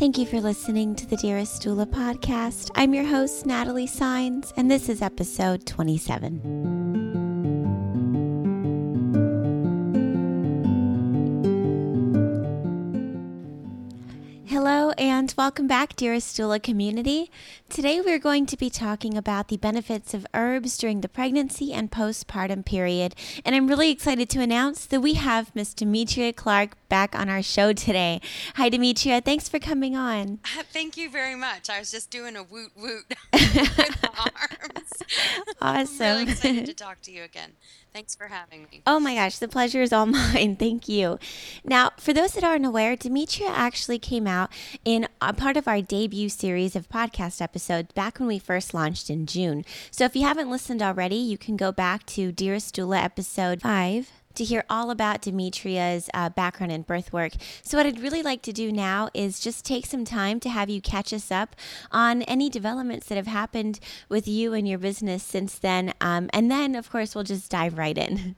Thank 0.00 0.16
you 0.16 0.24
for 0.24 0.40
listening 0.40 0.94
to 0.94 1.06
the 1.06 1.18
Dearest 1.18 1.60
Doula 1.60 1.84
podcast. 1.84 2.70
I'm 2.74 2.94
your 2.94 3.04
host, 3.04 3.44
Natalie 3.44 3.86
Signs, 3.86 4.50
and 4.56 4.70
this 4.70 4.88
is 4.88 5.02
episode 5.02 5.66
27. 5.66 6.40
And 15.00 15.32
welcome 15.38 15.66
back, 15.66 15.96
dearest 15.96 16.36
doula 16.36 16.62
community. 16.62 17.30
Today 17.70 18.02
we're 18.02 18.18
going 18.18 18.44
to 18.44 18.54
be 18.54 18.68
talking 18.68 19.16
about 19.16 19.48
the 19.48 19.56
benefits 19.56 20.12
of 20.12 20.26
herbs 20.34 20.76
during 20.76 21.00
the 21.00 21.08
pregnancy 21.08 21.72
and 21.72 21.90
postpartum 21.90 22.66
period. 22.66 23.14
And 23.42 23.54
I'm 23.54 23.66
really 23.66 23.90
excited 23.90 24.28
to 24.28 24.42
announce 24.42 24.84
that 24.84 25.00
we 25.00 25.14
have 25.14 25.56
Miss 25.56 25.72
Demetria 25.72 26.34
Clark 26.34 26.76
back 26.90 27.18
on 27.18 27.30
our 27.30 27.42
show 27.42 27.72
today. 27.72 28.20
Hi, 28.56 28.68
Demetria. 28.68 29.22
Thanks 29.22 29.48
for 29.48 29.58
coming 29.58 29.96
on. 29.96 30.40
Thank 30.70 30.98
you 30.98 31.08
very 31.08 31.34
much. 31.34 31.70
I 31.70 31.78
was 31.78 31.90
just 31.90 32.10
doing 32.10 32.36
a 32.36 32.42
woot 32.42 32.72
woot 32.76 33.04
with 33.32 33.54
my 33.54 33.88
arms. 34.38 35.02
Awesome. 35.62 36.06
I'm 36.06 36.18
really 36.18 36.32
excited 36.32 36.66
to 36.66 36.74
talk 36.74 37.00
to 37.02 37.10
you 37.10 37.22
again. 37.22 37.52
Thanks 37.92 38.14
for 38.14 38.28
having 38.28 38.66
me. 38.70 38.82
Oh 38.86 39.00
my 39.00 39.16
gosh, 39.16 39.38
the 39.38 39.48
pleasure 39.48 39.82
is 39.82 39.92
all 39.92 40.06
mine. 40.06 40.56
Thank 40.56 40.88
you. 40.88 41.18
Now, 41.64 41.90
for 41.98 42.12
those 42.12 42.32
that 42.32 42.44
aren't 42.44 42.66
aware, 42.66 42.96
Demetria 42.96 43.48
actually 43.48 43.98
came 43.98 44.26
out 44.26 44.50
in 44.84 45.08
a 45.20 45.32
part 45.32 45.56
of 45.56 45.66
our 45.66 45.82
debut 45.82 46.28
series 46.28 46.76
of 46.76 46.88
podcast 46.88 47.40
episodes 47.42 47.92
back 47.92 48.18
when 48.18 48.28
we 48.28 48.38
first 48.38 48.74
launched 48.74 49.10
in 49.10 49.26
June. 49.26 49.64
So 49.90 50.04
if 50.04 50.14
you 50.14 50.22
haven't 50.22 50.50
listened 50.50 50.82
already, 50.82 51.16
you 51.16 51.36
can 51.36 51.56
go 51.56 51.72
back 51.72 52.06
to 52.06 52.32
Dearest 52.32 52.74
Doula 52.76 53.02
episode 53.02 53.60
5 53.62 54.19
to 54.34 54.44
hear 54.44 54.64
all 54.70 54.90
about 54.90 55.22
Demetria's 55.22 56.08
uh, 56.14 56.28
background 56.28 56.72
in 56.72 56.82
birth 56.82 57.12
work. 57.12 57.32
So, 57.62 57.76
what 57.76 57.86
I'd 57.86 58.00
really 58.00 58.22
like 58.22 58.42
to 58.42 58.52
do 58.52 58.72
now 58.72 59.08
is 59.14 59.40
just 59.40 59.64
take 59.64 59.86
some 59.86 60.04
time 60.04 60.40
to 60.40 60.48
have 60.48 60.70
you 60.70 60.80
catch 60.80 61.12
us 61.12 61.30
up 61.30 61.56
on 61.90 62.22
any 62.22 62.48
developments 62.48 63.06
that 63.08 63.16
have 63.16 63.26
happened 63.26 63.80
with 64.08 64.26
you 64.28 64.52
and 64.52 64.68
your 64.68 64.78
business 64.78 65.22
since 65.22 65.58
then. 65.58 65.92
Um, 66.00 66.30
and 66.32 66.50
then, 66.50 66.74
of 66.74 66.90
course, 66.90 67.14
we'll 67.14 67.24
just 67.24 67.50
dive 67.50 67.78
right 67.78 67.96
in. 67.96 68.36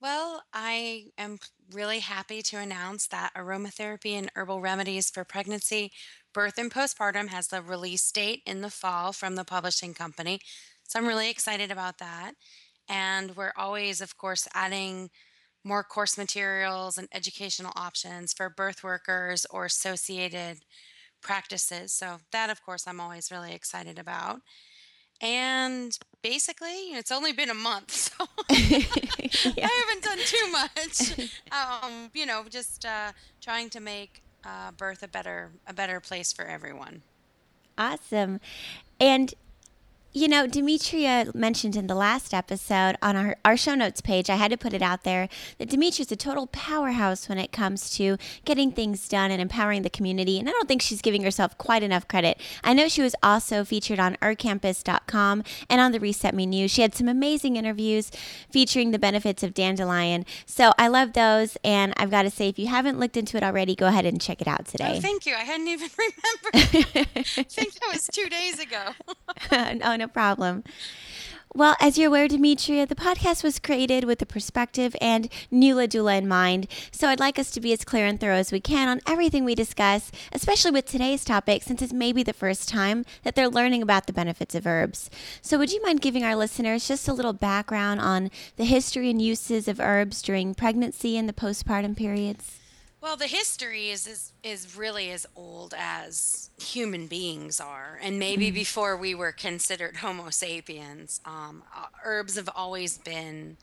Well, 0.00 0.42
I 0.52 1.12
am 1.16 1.38
really 1.72 2.00
happy 2.00 2.42
to 2.42 2.58
announce 2.58 3.06
that 3.06 3.32
aromatherapy 3.36 4.18
and 4.18 4.32
herbal 4.34 4.60
remedies 4.60 5.10
for 5.10 5.22
pregnancy, 5.22 5.92
birth, 6.32 6.58
and 6.58 6.72
postpartum 6.72 7.28
has 7.28 7.46
the 7.48 7.62
release 7.62 8.10
date 8.10 8.42
in 8.44 8.62
the 8.62 8.70
fall 8.70 9.12
from 9.12 9.36
the 9.36 9.44
publishing 9.44 9.94
company. 9.94 10.40
So 10.88 10.98
I'm 10.98 11.06
really 11.06 11.30
excited 11.30 11.70
about 11.70 11.98
that. 11.98 12.32
And 12.88 13.36
we're 13.36 13.52
always, 13.56 14.00
of 14.00 14.16
course, 14.16 14.48
adding 14.54 15.10
more 15.64 15.84
course 15.84 16.18
materials 16.18 16.98
and 16.98 17.08
educational 17.12 17.72
options 17.76 18.32
for 18.32 18.50
birth 18.50 18.82
workers 18.82 19.46
or 19.50 19.66
associated 19.66 20.58
practices. 21.20 21.92
So, 21.92 22.18
that, 22.32 22.50
of 22.50 22.62
course, 22.62 22.86
I'm 22.86 23.00
always 23.00 23.30
really 23.30 23.54
excited 23.54 23.98
about. 23.98 24.40
And 25.20 25.96
basically, 26.20 26.90
it's 26.90 27.12
only 27.12 27.32
been 27.32 27.48
a 27.48 27.54
month, 27.54 27.92
so 28.18 28.26
yeah. 28.50 29.68
I 29.68 29.84
haven't 29.86 30.02
done 30.02 30.18
too 30.24 30.50
much. 30.50 31.30
Um, 31.52 32.10
you 32.14 32.24
know, 32.24 32.44
just 32.48 32.86
uh, 32.86 33.12
trying 33.42 33.68
to 33.70 33.80
make 33.80 34.22
uh, 34.42 34.70
birth 34.70 35.02
a 35.02 35.08
better 35.08 35.52
a 35.66 35.74
better 35.74 36.00
place 36.00 36.32
for 36.32 36.46
everyone. 36.46 37.02
Awesome. 37.76 38.40
And 38.98 39.34
you 40.14 40.28
know, 40.28 40.46
Demetria 40.46 41.30
mentioned 41.34 41.74
in 41.74 41.86
the 41.86 41.94
last 41.94 42.34
episode 42.34 42.96
on 43.00 43.16
our, 43.16 43.36
our 43.44 43.56
show 43.56 43.74
notes 43.74 44.00
page, 44.00 44.28
I 44.28 44.36
had 44.36 44.50
to 44.50 44.58
put 44.58 44.74
it 44.74 44.82
out 44.82 45.04
there 45.04 45.28
that 45.58 45.70
Demetria's 45.70 46.12
a 46.12 46.16
total 46.16 46.46
powerhouse 46.48 47.28
when 47.28 47.38
it 47.38 47.50
comes 47.52 47.90
to 47.96 48.18
getting 48.44 48.72
things 48.72 49.08
done 49.08 49.30
and 49.30 49.40
empowering 49.40 49.82
the 49.82 49.90
community. 49.90 50.38
And 50.38 50.48
I 50.48 50.52
don't 50.52 50.68
think 50.68 50.82
she's 50.82 51.00
giving 51.00 51.22
herself 51.22 51.56
quite 51.56 51.82
enough 51.82 52.06
credit. 52.08 52.38
I 52.62 52.74
know 52.74 52.88
she 52.88 53.00
was 53.02 53.14
also 53.22 53.64
featured 53.64 53.98
on 53.98 54.16
urcampus.com 54.16 55.44
and 55.70 55.80
on 55.80 55.92
the 55.92 56.00
Reset 56.00 56.34
Me 56.34 56.44
News. 56.46 56.70
She 56.70 56.82
had 56.82 56.94
some 56.94 57.08
amazing 57.08 57.56
interviews 57.56 58.10
featuring 58.50 58.90
the 58.90 58.98
benefits 58.98 59.42
of 59.42 59.54
dandelion. 59.54 60.26
So 60.44 60.72
I 60.78 60.88
love 60.88 61.14
those. 61.14 61.56
And 61.64 61.94
I've 61.96 62.10
got 62.10 62.22
to 62.22 62.30
say, 62.30 62.48
if 62.48 62.58
you 62.58 62.66
haven't 62.66 62.98
looked 62.98 63.16
into 63.16 63.36
it 63.36 63.42
already, 63.42 63.74
go 63.74 63.86
ahead 63.86 64.04
and 64.04 64.20
check 64.20 64.40
it 64.40 64.48
out 64.48 64.66
today. 64.66 64.96
Oh, 64.98 65.00
thank 65.00 65.24
you. 65.24 65.34
I 65.34 65.44
hadn't 65.44 65.68
even 65.68 65.88
remembered. 65.98 67.08
I 67.16 67.22
think 67.24 67.74
that 67.74 67.88
was 67.92 68.06
two 68.12 68.28
days 68.28 68.58
ago. 68.58 68.90
oh, 69.52 69.96
no 70.01 70.01
problem. 70.08 70.64
Well, 71.54 71.76
as 71.80 71.98
you're 71.98 72.08
aware, 72.08 72.28
Demetria, 72.28 72.86
the 72.86 72.94
podcast 72.94 73.44
was 73.44 73.58
created 73.58 74.04
with 74.04 74.20
the 74.20 74.24
perspective 74.24 74.96
and 75.02 75.28
Nula 75.52 75.86
Doula 75.86 76.16
in 76.16 76.26
mind. 76.26 76.66
So 76.90 77.08
I'd 77.08 77.20
like 77.20 77.38
us 77.38 77.50
to 77.50 77.60
be 77.60 77.74
as 77.74 77.84
clear 77.84 78.06
and 78.06 78.18
thorough 78.18 78.36
as 78.36 78.52
we 78.52 78.58
can 78.58 78.88
on 78.88 79.02
everything 79.06 79.44
we 79.44 79.54
discuss, 79.54 80.10
especially 80.32 80.70
with 80.70 80.86
today's 80.86 81.26
topic, 81.26 81.62
since 81.62 81.82
it's 81.82 81.92
maybe 81.92 82.22
the 82.22 82.32
first 82.32 82.70
time 82.70 83.04
that 83.22 83.34
they're 83.34 83.50
learning 83.50 83.82
about 83.82 84.06
the 84.06 84.14
benefits 84.14 84.54
of 84.54 84.66
herbs. 84.66 85.10
So 85.42 85.58
would 85.58 85.72
you 85.72 85.82
mind 85.82 86.00
giving 86.00 86.24
our 86.24 86.36
listeners 86.36 86.88
just 86.88 87.06
a 87.06 87.12
little 87.12 87.34
background 87.34 88.00
on 88.00 88.30
the 88.56 88.64
history 88.64 89.10
and 89.10 89.20
uses 89.20 89.68
of 89.68 89.78
herbs 89.78 90.22
during 90.22 90.54
pregnancy 90.54 91.18
and 91.18 91.28
the 91.28 91.34
postpartum 91.34 91.94
periods? 91.94 92.61
Well, 93.02 93.16
the 93.16 93.26
history 93.26 93.90
is, 93.90 94.06
is 94.06 94.32
is 94.44 94.76
really 94.76 95.10
as 95.10 95.26
old 95.34 95.74
as 95.76 96.50
human 96.56 97.08
beings 97.08 97.58
are, 97.58 97.98
and 98.00 98.16
maybe 98.16 98.52
mm. 98.52 98.54
before 98.54 98.96
we 98.96 99.12
were 99.12 99.32
considered 99.32 99.96
Homo 99.96 100.30
sapiens. 100.30 101.20
Um, 101.24 101.64
uh, 101.76 101.86
herbs 102.04 102.36
have 102.36 102.48
always 102.54 102.98
been 102.98 103.56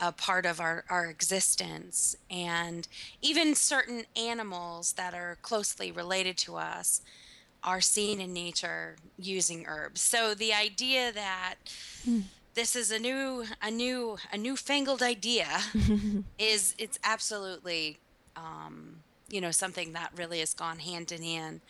a 0.00 0.12
part 0.12 0.46
of 0.46 0.60
our, 0.60 0.84
our 0.88 1.04
existence, 1.04 2.16
and 2.30 2.88
even 3.20 3.54
certain 3.54 4.04
animals 4.16 4.94
that 4.94 5.12
are 5.12 5.36
closely 5.42 5.92
related 5.92 6.38
to 6.38 6.56
us 6.56 7.02
are 7.62 7.82
seen 7.82 8.18
in 8.18 8.32
nature 8.32 8.96
using 9.18 9.66
herbs. 9.66 10.00
So 10.00 10.34
the 10.34 10.54
idea 10.54 11.12
that 11.12 11.56
mm. 12.08 12.22
this 12.54 12.74
is 12.74 12.90
a 12.90 12.98
new 12.98 13.44
a 13.60 13.70
new 13.70 14.16
a 14.32 14.38
newfangled 14.38 15.02
idea 15.02 15.48
is 16.38 16.74
it's 16.78 16.98
absolutely 17.04 17.98
um, 18.36 19.00
you 19.28 19.40
know, 19.40 19.50
something 19.50 19.92
that 19.92 20.10
really 20.16 20.40
has 20.40 20.54
gone 20.54 20.78
hand 20.78 21.12
in 21.12 21.22
hand 21.22 21.60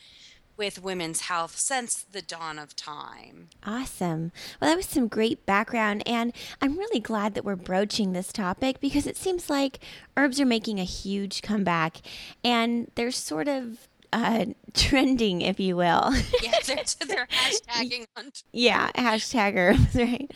with 0.56 0.82
women's 0.82 1.22
health 1.22 1.56
since 1.56 2.02
the 2.02 2.22
dawn 2.22 2.58
of 2.58 2.76
time. 2.76 3.48
Awesome. 3.66 4.30
Well, 4.60 4.70
that 4.70 4.76
was 4.76 4.86
some 4.86 5.08
great 5.08 5.44
background. 5.46 6.02
And 6.06 6.32
I'm 6.62 6.78
really 6.78 7.00
glad 7.00 7.34
that 7.34 7.44
we're 7.44 7.56
broaching 7.56 8.12
this 8.12 8.32
topic 8.32 8.80
because 8.80 9.06
it 9.06 9.16
seems 9.16 9.50
like 9.50 9.80
herbs 10.16 10.40
are 10.40 10.46
making 10.46 10.78
a 10.78 10.84
huge 10.84 11.42
comeback 11.42 11.98
and 12.44 12.90
they're 12.94 13.10
sort 13.10 13.48
of 13.48 13.88
uh, 14.12 14.46
trending, 14.74 15.40
if 15.40 15.58
you 15.58 15.76
will. 15.76 16.12
yeah, 16.42 16.52
they're, 16.66 16.84
they're 17.06 17.26
hashtagging 17.26 18.06
on. 18.16 18.30
Yeah, 18.52 18.90
hashtag 18.96 19.56
herbs, 19.56 19.94
right? 19.94 20.30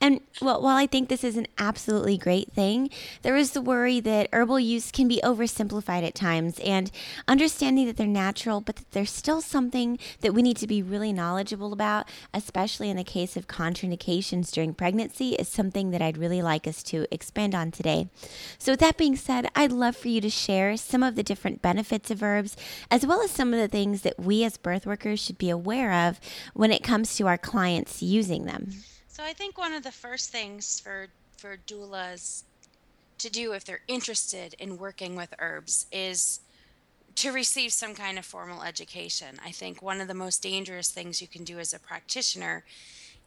And 0.00 0.20
well, 0.42 0.60
while 0.60 0.76
I 0.76 0.86
think 0.86 1.08
this 1.08 1.24
is 1.24 1.38
an 1.38 1.46
absolutely 1.56 2.18
great 2.18 2.52
thing, 2.52 2.90
there 3.22 3.36
is 3.36 3.52
the 3.52 3.62
worry 3.62 3.98
that 4.00 4.28
herbal 4.32 4.60
use 4.60 4.90
can 4.90 5.08
be 5.08 5.20
oversimplified 5.24 6.06
at 6.06 6.14
times, 6.14 6.58
and 6.58 6.90
understanding 7.26 7.86
that 7.86 7.96
they're 7.96 8.06
natural, 8.06 8.60
but 8.60 8.76
that 8.76 8.90
there's 8.90 9.10
still 9.10 9.40
something 9.40 9.98
that 10.20 10.34
we 10.34 10.42
need 10.42 10.58
to 10.58 10.66
be 10.66 10.82
really 10.82 11.12
knowledgeable 11.12 11.72
about, 11.72 12.08
especially 12.34 12.90
in 12.90 12.98
the 12.98 13.04
case 13.04 13.36
of 13.36 13.46
contraindications 13.46 14.50
during 14.52 14.74
pregnancy, 14.74 15.30
is 15.30 15.48
something 15.48 15.92
that 15.92 16.02
I'd 16.02 16.18
really 16.18 16.42
like 16.42 16.66
us 16.66 16.82
to 16.84 17.06
expand 17.10 17.54
on 17.54 17.70
today. 17.70 18.08
So, 18.58 18.72
with 18.72 18.80
that 18.80 18.98
being 18.98 19.16
said, 19.16 19.48
I'd 19.56 19.72
love 19.72 19.96
for 19.96 20.08
you 20.08 20.20
to 20.20 20.30
share 20.30 20.76
some 20.76 21.02
of 21.02 21.14
the 21.14 21.22
different 21.22 21.62
benefits 21.62 22.10
of 22.10 22.22
herbs, 22.22 22.54
as 22.90 23.06
well 23.06 23.22
as 23.22 23.30
some 23.30 23.54
of 23.54 23.60
the 23.60 23.68
things 23.76 24.00
that 24.00 24.18
we 24.18 24.42
as 24.42 24.56
birth 24.56 24.86
workers 24.86 25.20
should 25.20 25.36
be 25.36 25.50
aware 25.50 25.92
of 25.92 26.18
when 26.54 26.72
it 26.72 26.82
comes 26.82 27.14
to 27.14 27.26
our 27.26 27.36
clients 27.36 28.02
using 28.02 28.46
them. 28.46 28.70
So 29.06 29.22
I 29.22 29.34
think 29.34 29.58
one 29.58 29.74
of 29.74 29.82
the 29.82 29.92
first 29.92 30.30
things 30.30 30.80
for 30.80 31.08
for 31.36 31.58
doulas 31.66 32.44
to 33.18 33.28
do 33.28 33.52
if 33.52 33.66
they're 33.66 33.82
interested 33.86 34.54
in 34.58 34.78
working 34.78 35.14
with 35.14 35.34
herbs 35.38 35.84
is 35.92 36.40
to 37.16 37.32
receive 37.32 37.70
some 37.70 37.94
kind 37.94 38.18
of 38.18 38.24
formal 38.24 38.62
education. 38.62 39.38
I 39.44 39.50
think 39.50 39.82
one 39.82 40.00
of 40.00 40.08
the 40.08 40.14
most 40.14 40.42
dangerous 40.42 40.90
things 40.90 41.20
you 41.20 41.28
can 41.28 41.44
do 41.44 41.58
as 41.58 41.74
a 41.74 41.78
practitioner 41.78 42.64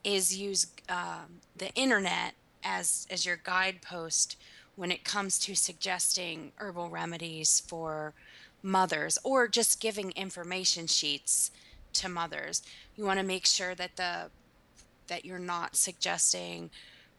is 0.03 0.35
use 0.35 0.65
um, 0.89 1.41
the 1.55 1.71
internet 1.75 2.33
as 2.63 3.05
as 3.11 3.23
your 3.23 3.39
guidepost 3.43 4.35
when 4.75 4.91
it 4.91 5.03
comes 5.03 5.37
to 5.37 5.53
suggesting 5.53 6.53
herbal 6.57 6.89
remedies 6.89 7.61
for 7.67 8.15
mothers 8.61 9.17
or 9.23 9.47
just 9.47 9.79
giving 9.79 10.11
information 10.11 10.87
sheets 10.87 11.51
to 11.93 12.09
mothers. 12.09 12.61
You 12.95 13.05
want 13.05 13.19
to 13.19 13.25
make 13.25 13.45
sure 13.45 13.75
that 13.75 13.95
the 13.95 14.29
that 15.07 15.25
you're 15.25 15.39
not 15.39 15.75
suggesting 15.75 16.69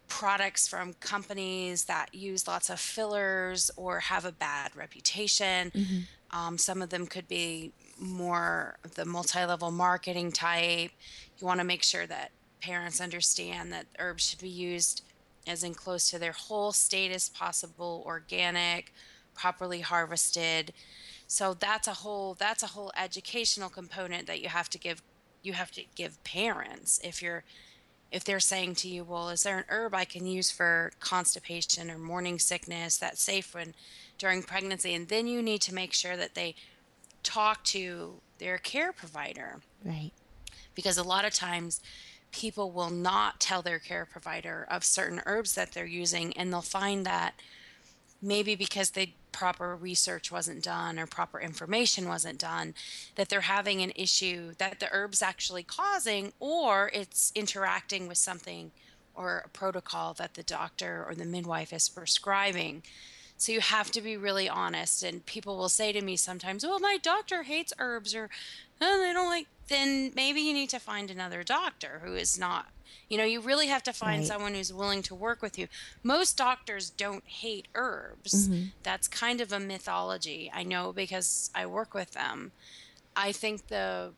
products 0.07 0.69
from 0.69 0.95
companies 0.95 1.85
that 1.85 2.15
use 2.15 2.47
lots 2.47 2.69
of 2.71 2.79
fillers 2.79 3.71
or 3.77 4.01
have 4.01 4.25
a 4.25 4.33
bad 4.33 4.75
reputation. 4.77 5.71
Mm-hmm. 5.71 5.99
Um, 6.37 6.59
some 6.59 6.83
of 6.83 6.91
them 6.91 7.07
could 7.07 7.27
be 7.27 7.73
more 7.99 8.77
the 8.95 9.05
multi 9.05 9.45
level 9.45 9.71
marketing 9.71 10.33
type. 10.33 10.91
You 11.39 11.47
want 11.47 11.61
to 11.61 11.65
make 11.65 11.83
sure 11.83 12.07
that 12.07 12.31
parents 12.61 13.01
understand 13.01 13.73
that 13.73 13.87
herbs 13.99 14.25
should 14.29 14.41
be 14.41 14.49
used 14.49 15.03
as 15.47 15.65
in 15.65 15.75
close 15.75 16.11
to 16.11 16.19
their 16.19 16.33
whole 16.33 16.73
state 16.73 17.11
as 17.11 17.29
possible, 17.29 18.03
organic, 18.07 18.93
properly 19.35 19.81
harvested. 19.81 20.73
So 21.31 21.55
that's 21.55 21.87
a 21.87 21.95
whole 21.95 22.35
that's 22.35 22.63
a 22.63 22.69
whole 22.69 22.91
educational 22.97 23.69
component 23.69 24.27
that 24.27 24.41
you 24.41 24.49
have 24.49 24.69
to 24.69 24.79
give 24.79 25.03
you 25.43 25.53
have 25.53 25.71
to 25.71 25.83
give 25.95 26.23
parents 26.25 27.01
if 27.05 27.23
you're 27.23 27.45
if 28.11 28.25
they're 28.25 28.41
saying 28.41 28.75
to 28.75 28.89
you 28.89 29.05
well 29.05 29.29
is 29.29 29.43
there 29.45 29.59
an 29.59 29.65
herb 29.69 29.95
i 29.95 30.05
can 30.05 30.27
use 30.27 30.51
for 30.51 30.91
constipation 30.99 31.91
or 31.91 31.99
morning 31.99 32.39
sickness 32.39 32.97
that's 32.97 33.23
safe 33.23 33.55
when 33.55 33.75
during 34.21 34.43
pregnancy? 34.43 34.95
And 34.95 35.09
then 35.09 35.27
you 35.27 35.43
need 35.43 35.63
to 35.63 35.75
make 35.75 35.93
sure 35.93 36.17
that 36.17 36.37
they 36.37 36.55
talk 37.25 37.65
to 37.65 38.21
their 38.39 38.59
care 38.59 38.93
provider. 38.93 39.61
Right. 39.85 40.13
Because 40.77 40.97
a 40.99 41.03
lot 41.03 41.25
of 41.25 41.33
times 41.33 41.81
people 42.31 42.71
will 42.71 42.91
not 42.91 43.41
tell 43.41 43.63
their 43.63 43.81
care 43.81 44.05
provider 44.05 44.67
of 44.71 44.85
certain 44.85 45.21
herbs 45.27 45.55
that 45.55 45.73
they're 45.73 45.87
using 45.87 46.37
and 46.37 46.53
they'll 46.53 46.63
find 46.63 47.05
that 47.05 47.35
maybe 48.23 48.55
because 48.55 48.91
they 48.91 49.15
proper 49.33 49.77
research 49.77 50.31
wasn't 50.31 50.63
done 50.63 50.99
or 50.99 51.07
proper 51.07 51.41
information 51.41 52.09
wasn't 52.09 52.39
done 52.39 52.75
that 53.15 53.29
they're 53.29 53.41
having 53.43 53.81
an 53.81 53.93
issue 53.95 54.53
that 54.59 54.81
the 54.81 54.87
herb's 54.87 55.23
actually 55.23 55.63
causing 55.63 56.33
or 56.41 56.91
it's 56.93 57.33
interacting 57.35 58.09
with 58.09 58.19
something 58.19 58.71
or 59.15 59.43
a 59.45 59.49
protocol 59.49 60.15
that 60.15 60.35
the 60.35 60.43
doctor 60.43 61.05
or 61.09 61.15
the 61.15 61.25
midwife 61.25 61.73
is 61.73 61.89
prescribing 61.89 62.83
so 63.41 63.53
you 63.53 63.61
have 63.61 63.91
to 63.91 64.03
be 64.03 64.19
really 64.19 64.49
honest 64.49 65.03
and 65.03 65.25
people 65.25 65.57
will 65.57 65.71
say 65.71 65.93
to 65.93 66.03
me 66.03 66.15
sometimes 66.15 66.65
well 66.65 66.79
my 66.79 66.99
doctor 67.03 67.43
hates 67.43 67.73
herbs 67.79 68.15
or 68.15 68.29
oh, 68.83 69.03
they 69.03 69.13
don't 69.13 69.29
like 69.29 69.47
then 69.69 70.13
maybe 70.15 70.41
you 70.41 70.53
need 70.53 70.69
to 70.69 70.79
find 70.79 71.11
another 71.11 71.43
doctor 71.43 72.03
who 72.05 72.15
is 72.15 72.39
not 72.39 72.67
you 73.09 73.17
know 73.17 73.25
you 73.25 73.41
really 73.41 73.69
have 73.69 73.83
to 73.83 73.93
find 73.93 74.21
right. 74.21 74.29
someone 74.29 74.55
who's 74.55 74.73
willing 74.73 75.03
to 75.03 75.15
work 75.15 75.43
with 75.43 75.59
you. 75.59 75.67
Most 76.03 76.37
doctors 76.37 76.91
don't 76.91 77.25
hate 77.27 77.67
herbs. 77.75 78.49
Mm-hmm. 78.49 78.67
that's 78.83 79.09
kind 79.09 79.41
of 79.41 79.53
a 79.53 79.61
mythology 79.61 80.51
i 80.55 80.63
know 80.63 80.93
because 80.93 81.51
i 81.55 81.67
work 81.67 81.95
with 81.95 82.13
them. 82.13 82.53
I 83.17 83.33
think 83.33 83.69
the 83.69 84.13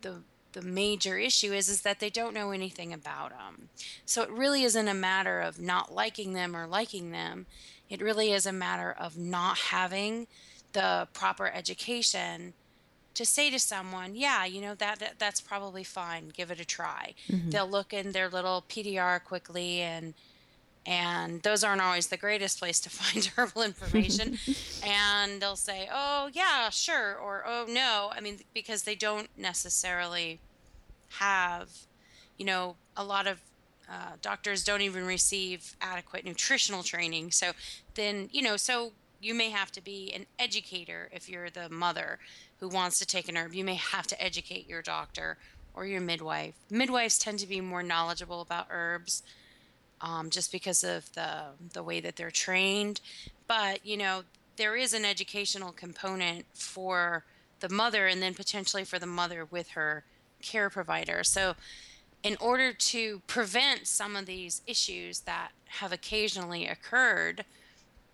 the 0.00 0.22
the 0.52 0.62
major 0.62 1.18
issue 1.18 1.52
is 1.52 1.68
is 1.68 1.82
that 1.82 2.00
they 2.00 2.08
don't 2.08 2.32
know 2.32 2.50
anything 2.50 2.90
about 2.92 3.30
them 3.30 3.68
so 4.06 4.22
it 4.22 4.30
really 4.30 4.62
isn't 4.62 4.88
a 4.88 4.94
matter 4.94 5.40
of 5.40 5.60
not 5.60 5.94
liking 5.94 6.32
them 6.32 6.56
or 6.56 6.66
liking 6.66 7.10
them 7.10 7.44
it 7.88 8.00
really 8.00 8.32
is 8.32 8.46
a 8.46 8.52
matter 8.52 8.94
of 8.98 9.16
not 9.16 9.58
having 9.58 10.26
the 10.72 11.08
proper 11.12 11.48
education 11.48 12.52
to 13.14 13.24
say 13.24 13.50
to 13.50 13.58
someone, 13.58 14.14
yeah, 14.14 14.44
you 14.44 14.60
know 14.60 14.74
that, 14.74 14.98
that 14.98 15.18
that's 15.18 15.40
probably 15.40 15.82
fine. 15.82 16.28
Give 16.28 16.50
it 16.50 16.60
a 16.60 16.66
try. 16.66 17.14
Mm-hmm. 17.28 17.50
They'll 17.50 17.68
look 17.68 17.94
in 17.94 18.12
their 18.12 18.28
little 18.28 18.64
PDR 18.68 19.24
quickly 19.24 19.80
and 19.80 20.14
and 20.88 21.42
those 21.42 21.64
aren't 21.64 21.80
always 21.80 22.06
the 22.06 22.16
greatest 22.16 22.58
place 22.58 22.78
to 22.80 22.90
find 22.90 23.24
herbal 23.36 23.62
information 23.62 24.38
and 24.84 25.42
they'll 25.42 25.56
say 25.56 25.88
oh 25.92 26.30
yeah 26.32 26.70
sure 26.70 27.16
or 27.16 27.42
oh 27.44 27.66
no 27.68 28.12
i 28.14 28.20
mean 28.20 28.38
because 28.54 28.84
they 28.84 28.94
don't 28.94 29.28
necessarily 29.36 30.38
have 31.18 31.68
you 32.38 32.46
know 32.46 32.76
a 32.96 33.02
lot 33.02 33.26
of 33.26 33.40
uh, 33.90 34.12
doctors 34.22 34.64
don't 34.64 34.82
even 34.82 35.04
receive 35.06 35.76
adequate 35.80 36.24
nutritional 36.24 36.82
training 36.82 37.30
so 37.30 37.52
then 37.94 38.28
you 38.32 38.42
know 38.42 38.56
so 38.56 38.92
you 39.20 39.34
may 39.34 39.50
have 39.50 39.72
to 39.72 39.82
be 39.82 40.12
an 40.14 40.26
educator 40.38 41.08
if 41.12 41.28
you're 41.28 41.50
the 41.50 41.68
mother 41.68 42.18
who 42.60 42.68
wants 42.68 42.98
to 42.98 43.06
take 43.06 43.28
an 43.28 43.36
herb, 43.36 43.54
you 43.54 43.64
may 43.64 43.74
have 43.74 44.06
to 44.06 44.22
educate 44.22 44.68
your 44.68 44.82
doctor 44.82 45.36
or 45.74 45.86
your 45.86 46.00
midwife. 46.00 46.54
Midwives 46.70 47.18
tend 47.18 47.38
to 47.40 47.46
be 47.46 47.60
more 47.60 47.82
knowledgeable 47.82 48.40
about 48.40 48.66
herbs 48.70 49.22
um, 50.00 50.30
just 50.30 50.52
because 50.52 50.84
of 50.84 51.12
the 51.14 51.44
the 51.72 51.82
way 51.82 52.00
that 52.00 52.16
they're 52.16 52.30
trained. 52.30 53.00
But 53.46 53.84
you 53.84 53.96
know, 53.96 54.22
there 54.56 54.76
is 54.76 54.92
an 54.92 55.04
educational 55.04 55.72
component 55.72 56.46
for 56.54 57.24
the 57.60 57.68
mother, 57.68 58.06
and 58.06 58.22
then 58.22 58.34
potentially 58.34 58.84
for 58.84 58.98
the 58.98 59.06
mother 59.06 59.44
with 59.44 59.70
her 59.70 60.04
care 60.42 60.70
provider. 60.70 61.24
So, 61.24 61.56
in 62.26 62.36
order 62.40 62.72
to 62.72 63.22
prevent 63.28 63.86
some 63.86 64.16
of 64.16 64.26
these 64.26 64.60
issues 64.66 65.20
that 65.20 65.52
have 65.66 65.92
occasionally 65.92 66.66
occurred, 66.66 67.44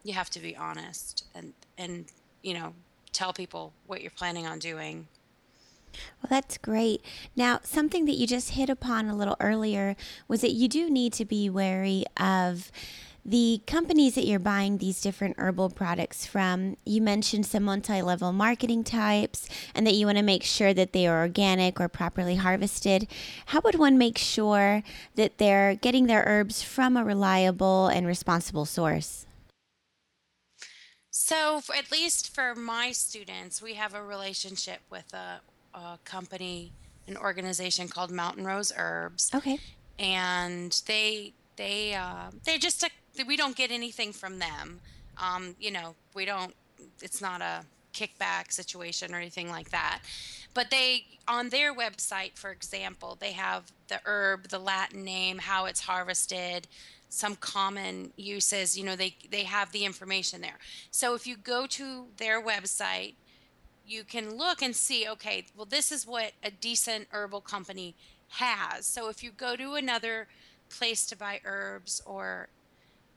you 0.05 0.13
have 0.13 0.29
to 0.29 0.39
be 0.39 0.55
honest 0.55 1.25
and 1.35 1.55
and 1.79 2.05
you 2.43 2.53
know 2.53 2.75
tell 3.13 3.33
people 3.33 3.73
what 3.87 4.03
you're 4.03 4.11
planning 4.11 4.47
on 4.47 4.59
doing. 4.59 5.09
Well, 6.23 6.29
that's 6.29 6.59
great. 6.59 7.03
Now, 7.35 7.61
something 7.63 8.05
that 8.05 8.17
you 8.17 8.27
just 8.27 8.51
hit 8.51 8.69
upon 8.69 9.09
a 9.09 9.17
little 9.17 9.37
earlier 9.41 9.97
was 10.29 10.43
that 10.43 10.53
you 10.53 10.69
do 10.69 10.91
need 10.91 11.15
to 11.15 11.25
be 11.25 11.49
wary 11.49 12.05
of 12.19 12.71
the 13.25 13.61
companies 13.67 14.17
that 14.17 14.27
you're 14.27 14.39
buying 14.39 14.79
these 14.79 15.01
different 15.01 15.37
herbal 15.39 15.71
products 15.71 16.27
from. 16.27 16.77
You 16.85 17.01
mentioned 17.01 17.47
some 17.47 17.65
multi 17.65 18.03
level 18.03 18.33
marketing 18.33 18.85
types 18.85 19.49
and 19.75 19.87
that 19.87 19.95
you 19.95 20.07
want 20.07 20.19
to 20.19 20.25
make 20.25 20.43
sure 20.43 20.75
that 20.75 20.93
they 20.93 21.07
are 21.07 21.21
organic 21.21 21.81
or 21.81 21.89
properly 21.89 22.37
harvested. 22.37 23.07
How 23.47 23.61
would 23.65 23.77
one 23.77 23.97
make 23.97 24.19
sure 24.19 24.83
that 25.15 25.39
they're 25.39 25.75
getting 25.77 26.07
their 26.07 26.25
herbs 26.27 26.63
from 26.63 26.97
a 26.97 27.05
reliable 27.05 27.87
and 27.87 28.07
responsible 28.07 28.65
source? 28.65 29.27
So, 31.11 31.61
for, 31.61 31.77
at 31.77 31.93
least 31.93 32.35
for 32.35 32.55
my 32.55 32.91
students, 32.91 33.63
we 33.63 33.75
have 33.75 33.95
a 33.95 34.03
relationship 34.03 34.81
with 34.91 35.13
a, 35.15 35.41
a 35.75 35.99
company, 36.05 36.73
an 37.07 37.17
organization 37.17 37.87
called 37.87 38.11
Mountain 38.11 38.45
Rose 38.45 38.73
Herbs. 38.77 39.31
Okay. 39.33 39.59
And 39.99 40.83
they 40.87 41.35
they 41.57 41.95
uh, 41.95 42.31
they 42.45 42.59
just 42.59 42.83
a, 42.83 42.91
we 43.27 43.37
don't 43.37 43.57
get 43.57 43.71
anything 43.71 44.13
from 44.13 44.39
them. 44.39 44.81
Um, 45.19 45.57
you 45.61 45.71
know, 45.71 45.95
we 46.15 46.25
don't. 46.25 46.55
It's 47.01 47.21
not 47.21 47.41
a 47.41 47.65
kickback 47.93 48.53
situation 48.53 49.15
or 49.15 49.19
anything 49.19 49.51
like 49.51 49.71
that. 49.71 50.01
But 50.55 50.71
they 50.71 51.05
on 51.29 51.51
their 51.51 51.75
website, 51.75 52.37
for 52.37 52.51
example, 52.51 53.17
they 53.21 53.33
have 53.33 53.71
the 53.89 54.01
herb, 54.05 54.49
the 54.49 54.59
Latin 54.59 55.05
name, 55.05 55.39
how 55.39 55.67
it's 55.67 55.81
harvested, 55.81 56.67
some 57.13 57.37
common 57.37 58.11
uses 58.17 58.77
you 58.77 58.83
know 58.83 58.97
they 58.97 59.15
they 59.31 59.45
have 59.45 59.71
the 59.73 59.85
information 59.85 60.41
there 60.41 60.59
so 60.91 61.15
if 61.15 61.27
you 61.27 61.37
go 61.37 61.67
to 61.67 62.07
their 62.17 62.43
website 62.43 63.13
you 63.87 64.03
can 64.03 64.39
look 64.39 64.63
and 64.63 64.75
see 64.75 65.07
okay 65.07 65.45
well 65.55 65.67
this 65.67 65.93
is 65.93 66.07
what 66.07 66.33
a 66.43 66.51
decent 66.51 67.07
herbal 67.11 67.43
company 67.43 67.95
has 68.31 68.87
so 68.87 69.11
if 69.11 69.23
you 69.23 69.31
go 69.31 69.55
to 69.57 69.75
another 69.75 70.27
place 70.71 71.05
to 71.05 71.15
buy 71.15 71.39
herbs 71.45 72.01
or 72.07 72.49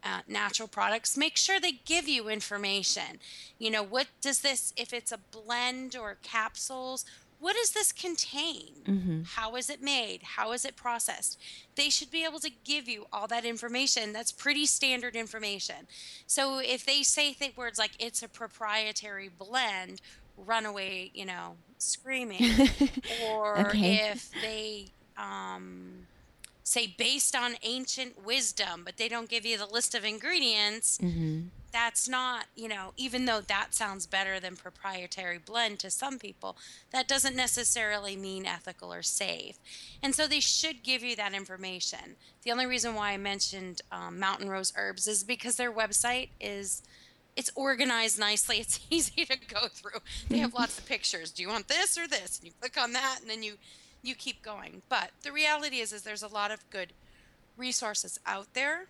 uh, 0.06 0.20
natural 0.28 0.68
products 0.68 1.18
make 1.18 1.36
sure 1.36 1.60
they 1.60 1.74
give 1.86 2.08
you 2.08 2.30
information 2.30 3.20
you 3.58 3.72
know 3.72 3.84
what 3.84 4.08
does 4.22 4.40
this 4.40 4.74
if 4.78 4.94
it's 4.94 5.12
a 5.12 5.20
blend 5.32 5.96
or 5.96 6.18
capsules 6.22 7.06
what 7.40 7.56
does 7.56 7.72
this 7.72 7.92
contain? 7.92 8.72
Mm-hmm. 8.88 9.22
How 9.36 9.56
is 9.56 9.70
it 9.70 9.82
made? 9.82 10.22
How 10.24 10.52
is 10.54 10.66
it 10.66 10.76
processed? 10.76 11.40
They 11.76 11.90
should 11.90 12.10
be 12.10 12.24
able 12.24 12.40
to 12.40 12.50
give 12.64 12.88
you 12.88 13.06
all 13.12 13.28
that 13.28 13.46
information. 13.46 14.14
That's 14.14 14.32
pretty 14.32 14.66
standard 14.66 15.16
information. 15.16 15.88
So 16.28 16.60
if 16.60 16.86
they 16.86 17.04
say 17.04 17.34
th- 17.34 17.58
words 17.58 17.78
like 17.78 17.92
it's 18.00 18.24
a 18.24 18.28
proprietary 18.28 19.30
blend, 19.30 20.02
run 20.38 20.66
away, 20.66 21.12
you 21.14 21.26
know, 21.26 21.58
screaming. 21.78 22.70
or 23.30 23.60
okay. 23.68 24.10
if 24.12 24.32
they 24.42 24.88
um, 25.18 26.08
say 26.66 26.94
based 26.98 27.36
on 27.36 27.56
ancient 27.64 28.26
wisdom, 28.26 28.82
but 28.84 28.98
they 28.98 29.08
don't 29.08 29.30
give 29.30 29.46
you 29.46 29.58
the 29.58 29.66
list 29.66 29.96
of 29.96 30.04
ingredients. 30.04 30.98
Mm-hmm 30.98 31.48
that's 31.76 32.08
not, 32.08 32.46
you 32.56 32.70
know, 32.70 32.94
even 32.96 33.26
though 33.26 33.42
that 33.42 33.76
sounds 33.76 34.06
better 34.06 34.40
than 34.40 34.56
proprietary 34.56 35.38
blend 35.38 35.78
to 35.78 35.92
some 35.92 36.18
people, 36.18 36.56
that 36.92 37.06
doesn't 37.06 37.36
necessarily 37.36 38.16
mean 38.16 38.46
ethical 38.46 38.94
or 38.94 39.02
safe. 39.02 39.58
And 40.02 40.16
so 40.16 40.26
they 40.26 40.40
should 40.40 40.84
give 40.84 41.04
you 41.04 41.18
that 41.18 41.34
information. 41.34 42.16
The 42.44 42.54
only 42.54 42.66
reason 42.66 42.96
why 42.96 43.12
I 43.12 43.18
mentioned 43.18 43.82
um, 43.92 44.18
Mountain 44.18 44.48
Rose 44.48 44.72
Herbs 44.78 45.06
is 45.06 45.26
because 45.26 45.58
their 45.58 45.72
website 45.72 46.30
is 46.40 46.82
it's 47.36 47.52
organized 47.56 48.18
nicely. 48.18 48.60
It's 48.62 48.80
easy 48.90 49.26
to 49.26 49.38
go 49.38 49.68
through. 49.68 50.00
They 50.30 50.38
have 50.38 50.54
lots 50.58 50.80
of 50.80 50.86
pictures. 50.86 51.32
Do 51.32 51.44
you 51.44 51.50
want 51.50 51.68
this 51.68 51.98
or 51.98 52.08
this? 52.08 52.40
And 52.40 52.48
you 52.48 52.54
click 52.58 52.82
on 52.82 52.94
that, 52.94 53.18
and 53.20 53.30
then 53.30 53.44
you 53.44 53.56
you 54.08 54.16
keep 54.16 54.42
going. 54.42 54.82
But 54.90 55.12
the 55.24 55.32
reality 55.32 55.78
is, 55.78 55.92
is 55.92 56.04
there's 56.04 56.24
a 56.24 56.28
lot 56.28 56.52
of 56.52 56.70
good 56.70 56.94
resources 57.58 58.20
out 58.26 58.54
there. 58.54 58.88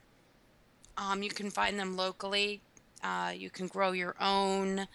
Um, 0.98 1.24
you 1.24 1.30
can 1.30 1.50
find 1.52 1.80
them 1.80 1.96
locally. 1.96 2.62
Uh, 3.04 3.34
you 3.36 3.50
can 3.50 3.68
grow 3.68 3.92
your 3.92 4.16
own. 4.20 4.88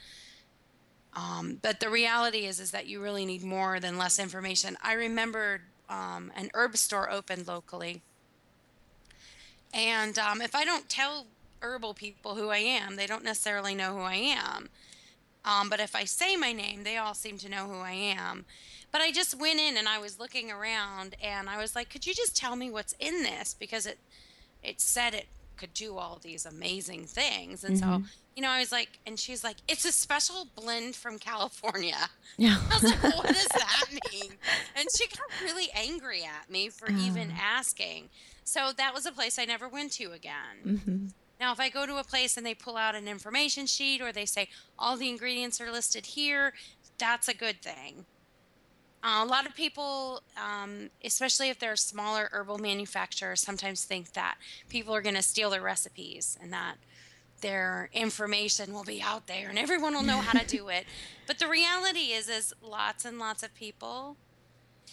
Um, 1.15 1.59
but 1.61 1.81
the 1.81 1.91
reality 1.91 2.47
is, 2.47 2.61
is 2.61 2.71
that 2.71 2.87
you 2.87 3.03
really 3.03 3.27
need 3.27 3.43
more 3.43 3.81
than 3.81 3.99
less 3.99 4.19
information. 4.19 4.77
I 4.83 4.93
remember 4.93 5.63
um, 5.89 6.33
an 6.37 6.51
herb 6.55 6.77
store 6.77 7.11
opened 7.11 7.49
locally, 7.49 8.03
and 9.75 10.19
um, 10.19 10.41
if 10.41 10.55
I 10.55 10.65
don't 10.65 10.89
tell 10.89 11.27
herbal 11.61 11.95
people 11.95 12.37
who 12.37 12.49
I 12.49 12.59
am, 12.59 12.97
they 12.97 13.07
don't 13.07 13.25
necessarily 13.25 13.75
know 13.75 13.97
who 13.97 14.03
I 14.03 14.15
am. 14.15 14.69
Um, 15.45 15.69
but 15.69 15.81
if 15.81 15.95
I 15.95 16.05
say 16.05 16.37
my 16.37 16.53
name, 16.53 16.85
they 16.85 16.97
all 16.97 17.15
seem 17.15 17.39
to 17.39 17.49
know 17.49 17.67
who 17.67 17.79
I 17.79 17.93
am. 17.93 18.45
But 18.93 19.01
I 19.03 19.13
just 19.13 19.39
went 19.39 19.61
in 19.61 19.77
and 19.77 19.89
I 19.89 19.99
was 19.99 20.19
looking 20.19 20.51
around, 20.51 21.15
and 21.23 21.49
I 21.49 21.59
was 21.59 21.75
like, 21.77 21.91
"Could 21.91 22.07
you 22.07 22.15
just 22.15 22.37
tell 22.37 22.57
me 22.57 22.71
what's 22.71 22.95
in 23.01 23.23
this?" 23.23 23.55
Because 23.55 23.87
it 23.87 24.01
it 24.63 24.81
said 24.81 25.15
it 25.15 25.29
could 25.57 25.73
do 25.75 25.97
all 25.99 26.19
these 26.23 26.47
amazing 26.47 27.07
things. 27.07 27.65
And 27.65 27.77
so, 27.79 28.01
hmm 28.01 28.05
you 28.37 28.43
know, 28.43 28.51
I 28.51 28.61
was 28.61 28.73
like, 28.73 28.99
and 29.07 29.19
she's 29.19 29.45
like, 29.45 29.59
it's 29.69 29.85
a 29.85 29.93
special 29.93 30.47
blend 30.57 30.97
from 30.97 31.19
California. 31.19 32.11
Yeah. 32.39 32.57
I 32.71 32.75
was 32.77 32.87
like, 32.89 33.01
what 33.03 33.33
does 33.33 33.49
that 33.59 33.87
mean? 34.13 34.39
And 34.75 34.89
she 34.97 35.07
got 35.09 35.41
really 35.41 35.69
angry 35.75 36.23
at 36.25 36.49
me 36.51 36.69
for 36.71 36.91
even 36.97 37.31
Oh. 37.31 37.35
asking. 37.39 38.11
So 38.45 38.73
that 38.77 38.95
was 38.95 39.07
a 39.07 39.13
place 39.13 39.39
I 39.39 39.45
never 39.45 39.69
went 39.69 39.93
to 39.95 40.13
again. 40.13 40.65
hmm 40.65 41.07
Now, 41.41 41.53
if 41.53 41.61
I 41.61 41.71
go 41.71 41.87
to 41.87 41.97
a 41.99 42.05
place 42.05 42.37
and 42.37 42.47
they 42.47 42.55
pull 42.55 42.77
out 42.77 42.95
an 42.95 43.09
information 43.09 43.67
sheet 43.67 44.01
or 44.01 44.13
they 44.13 44.27
say 44.27 44.49
all 44.79 44.97
the 44.97 45.09
ingredients 45.09 45.61
are 45.61 45.71
listed 45.73 46.07
here, 46.07 46.53
that's 46.99 47.29
a 47.29 47.35
good 47.35 47.63
thing. 47.63 48.07
Uh, 49.03 49.23
a 49.25 49.27
lot 49.27 49.47
of 49.47 49.55
people, 49.55 50.23
um, 50.37 50.91
especially 51.05 51.49
if 51.49 51.59
they're 51.59 51.77
smaller 51.77 52.29
herbal 52.33 52.59
manufacturers, 52.59 53.41
sometimes 53.41 53.85
think 53.85 54.13
that 54.13 54.37
people 54.69 54.95
are 54.95 55.01
going 55.01 55.15
to 55.15 55.23
steal 55.23 55.49
their 55.51 55.63
recipes 55.63 56.37
and 56.43 56.53
that 56.53 56.77
their 57.41 57.89
information 57.95 58.75
will 58.75 58.85
be 58.85 59.01
out 59.01 59.27
there 59.27 59.49
and 59.49 59.59
everyone 59.59 59.95
will 59.95 60.03
know 60.03 60.19
how 60.19 60.39
to 60.39 60.47
do 60.47 60.69
it. 60.69 60.85
But 61.27 61.39
the 61.39 61.47
reality 61.47 62.13
is, 62.13 62.29
is 62.29 62.53
lots 62.61 63.05
and 63.05 63.21
lots 63.21 63.45
of 63.45 63.55
people 63.55 64.17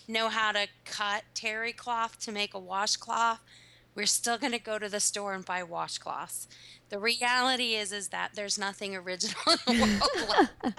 know 0.08 0.30
how 0.30 0.52
to 0.52 0.68
cut 0.86 1.24
terry 1.34 1.74
cloth 1.74 2.20
to 2.20 2.32
make 2.32 2.54
a 2.54 2.60
washcloth, 2.60 3.40
we're 3.98 4.08
still 4.08 4.40
going 4.40 4.54
to 4.54 4.60
go 4.60 4.80
to 4.80 4.90
the 4.90 5.02
store 5.02 5.34
and 5.36 5.46
buy 5.46 5.64
washcloths. 5.64 6.48
The 6.90 7.00
reality 7.00 7.76
is 7.76 7.92
is 7.94 8.10
that 8.10 8.32
there's 8.36 8.60
nothing 8.60 8.96
original 8.96 9.36
in 9.48 9.60
the 9.66 9.74
world. 9.80 10.12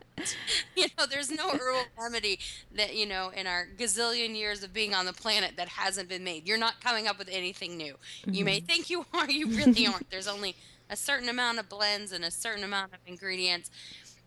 You 0.77 0.87
know, 0.99 1.07
there's 1.07 1.31
no 1.31 1.51
herbal 1.51 1.89
remedy 2.01 2.41
that, 2.73 2.97
you 2.97 3.07
know, 3.07 3.31
in 3.31 3.47
our 3.47 3.67
gazillion 3.77 4.37
years 4.37 4.63
of 4.63 4.73
being 4.73 4.95
on 4.95 5.07
the 5.07 5.13
planet 5.13 5.57
that 5.57 5.69
hasn't 5.71 6.09
been 6.09 6.25
made. 6.25 6.47
You're 6.49 6.59
not 6.59 6.81
coming 6.83 7.07
up 7.07 7.19
with 7.19 7.29
anything 7.31 7.77
new. 7.77 7.97
You 8.31 8.45
may 8.45 8.61
hmm 8.61 8.67
think 8.67 8.91
you 8.91 9.07
are, 9.15 9.31
you 9.31 9.49
really 9.57 9.87
aren't. 9.87 10.11
There's 10.11 10.29
only 10.29 10.57
a 10.91 10.97
certain 10.97 11.29
amount 11.29 11.59
of 11.59 11.69
blends 11.69 12.13
and 12.13 12.25
a 12.25 12.31
certain 12.31 12.65
amount 12.65 12.95
of 12.95 13.01
ingredients. 13.07 13.71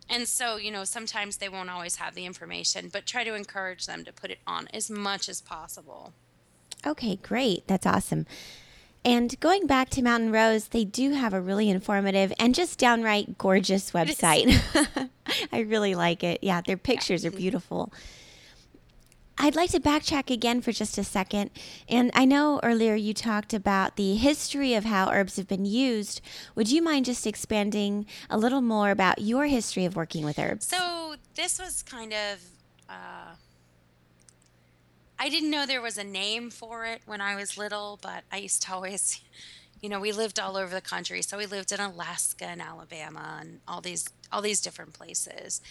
And 0.09 0.27
so, 0.27 0.57
you 0.57 0.71
know, 0.71 0.85
sometimes 0.85 1.37
they 1.37 1.49
won't 1.49 1.69
always 1.71 1.97
have 1.97 2.15
the 2.15 2.25
information, 2.25 2.89
but 2.91 3.07
try 3.07 3.23
to 3.25 3.35
encourage 3.35 3.85
them 3.87 4.05
to 4.05 4.13
put 4.13 4.31
it 4.31 4.41
on 4.47 4.67
as 4.73 4.89
much 4.91 5.29
as 5.29 5.41
possible. 5.41 6.15
Okay, 6.85 7.17
great. 7.17 7.67
That's 7.67 7.85
awesome. 7.85 8.25
And 9.03 9.39
going 9.39 9.65
back 9.65 9.89
to 9.91 10.01
Mountain 10.03 10.31
Rose, 10.31 10.67
they 10.67 10.85
do 10.85 11.11
have 11.11 11.33
a 11.33 11.41
really 11.41 11.69
informative 11.69 12.31
and 12.37 12.53
just 12.53 12.77
downright 12.77 13.37
gorgeous 13.37 13.91
website. 13.91 14.61
I 15.51 15.59
really 15.61 15.95
like 15.95 16.23
it. 16.23 16.39
Yeah, 16.43 16.61
their 16.61 16.77
pictures 16.77 17.25
are 17.25 17.31
beautiful. 17.31 17.91
I'd 19.37 19.55
like 19.55 19.71
to 19.71 19.79
backtrack 19.79 20.29
again 20.29 20.61
for 20.61 20.71
just 20.71 20.99
a 20.99 21.03
second. 21.03 21.49
And 21.89 22.11
I 22.13 22.25
know 22.25 22.59
earlier 22.61 22.93
you 22.93 23.11
talked 23.15 23.55
about 23.55 23.95
the 23.95 24.15
history 24.17 24.75
of 24.75 24.85
how 24.85 25.09
herbs 25.09 25.37
have 25.37 25.47
been 25.47 25.65
used. 25.65 26.21
Would 26.53 26.69
you 26.69 26.83
mind 26.83 27.05
just 27.05 27.25
expanding 27.25 28.05
a 28.29 28.37
little 28.37 28.61
more 28.61 28.91
about 28.91 29.19
your 29.19 29.47
history 29.47 29.83
of 29.85 29.95
working 29.95 30.23
with 30.23 30.37
herbs? 30.37 30.67
So 30.67 31.15
this 31.33 31.59
was 31.59 31.81
kind 31.81 32.13
of, 32.13 32.39
uh, 32.87 33.33
I 35.21 35.29
didn't 35.29 35.51
know 35.51 35.67
there 35.67 35.83
was 35.83 35.99
a 35.99 36.03
name 36.03 36.49
for 36.49 36.83
it 36.83 37.03
when 37.05 37.21
I 37.21 37.35
was 37.35 37.55
little, 37.55 37.99
but 38.01 38.23
I 38.31 38.37
used 38.37 38.63
to 38.63 38.73
always, 38.73 39.21
you 39.79 39.87
know, 39.87 39.99
we 39.99 40.11
lived 40.11 40.39
all 40.39 40.57
over 40.57 40.73
the 40.73 40.81
country. 40.81 41.21
So 41.21 41.37
we 41.37 41.45
lived 41.45 41.71
in 41.71 41.79
Alaska 41.79 42.45
and 42.45 42.59
Alabama 42.59 43.37
and 43.39 43.59
all 43.67 43.81
these 43.81 44.09
all 44.31 44.41
these 44.41 44.61
different 44.61 44.93
places. 44.93 45.61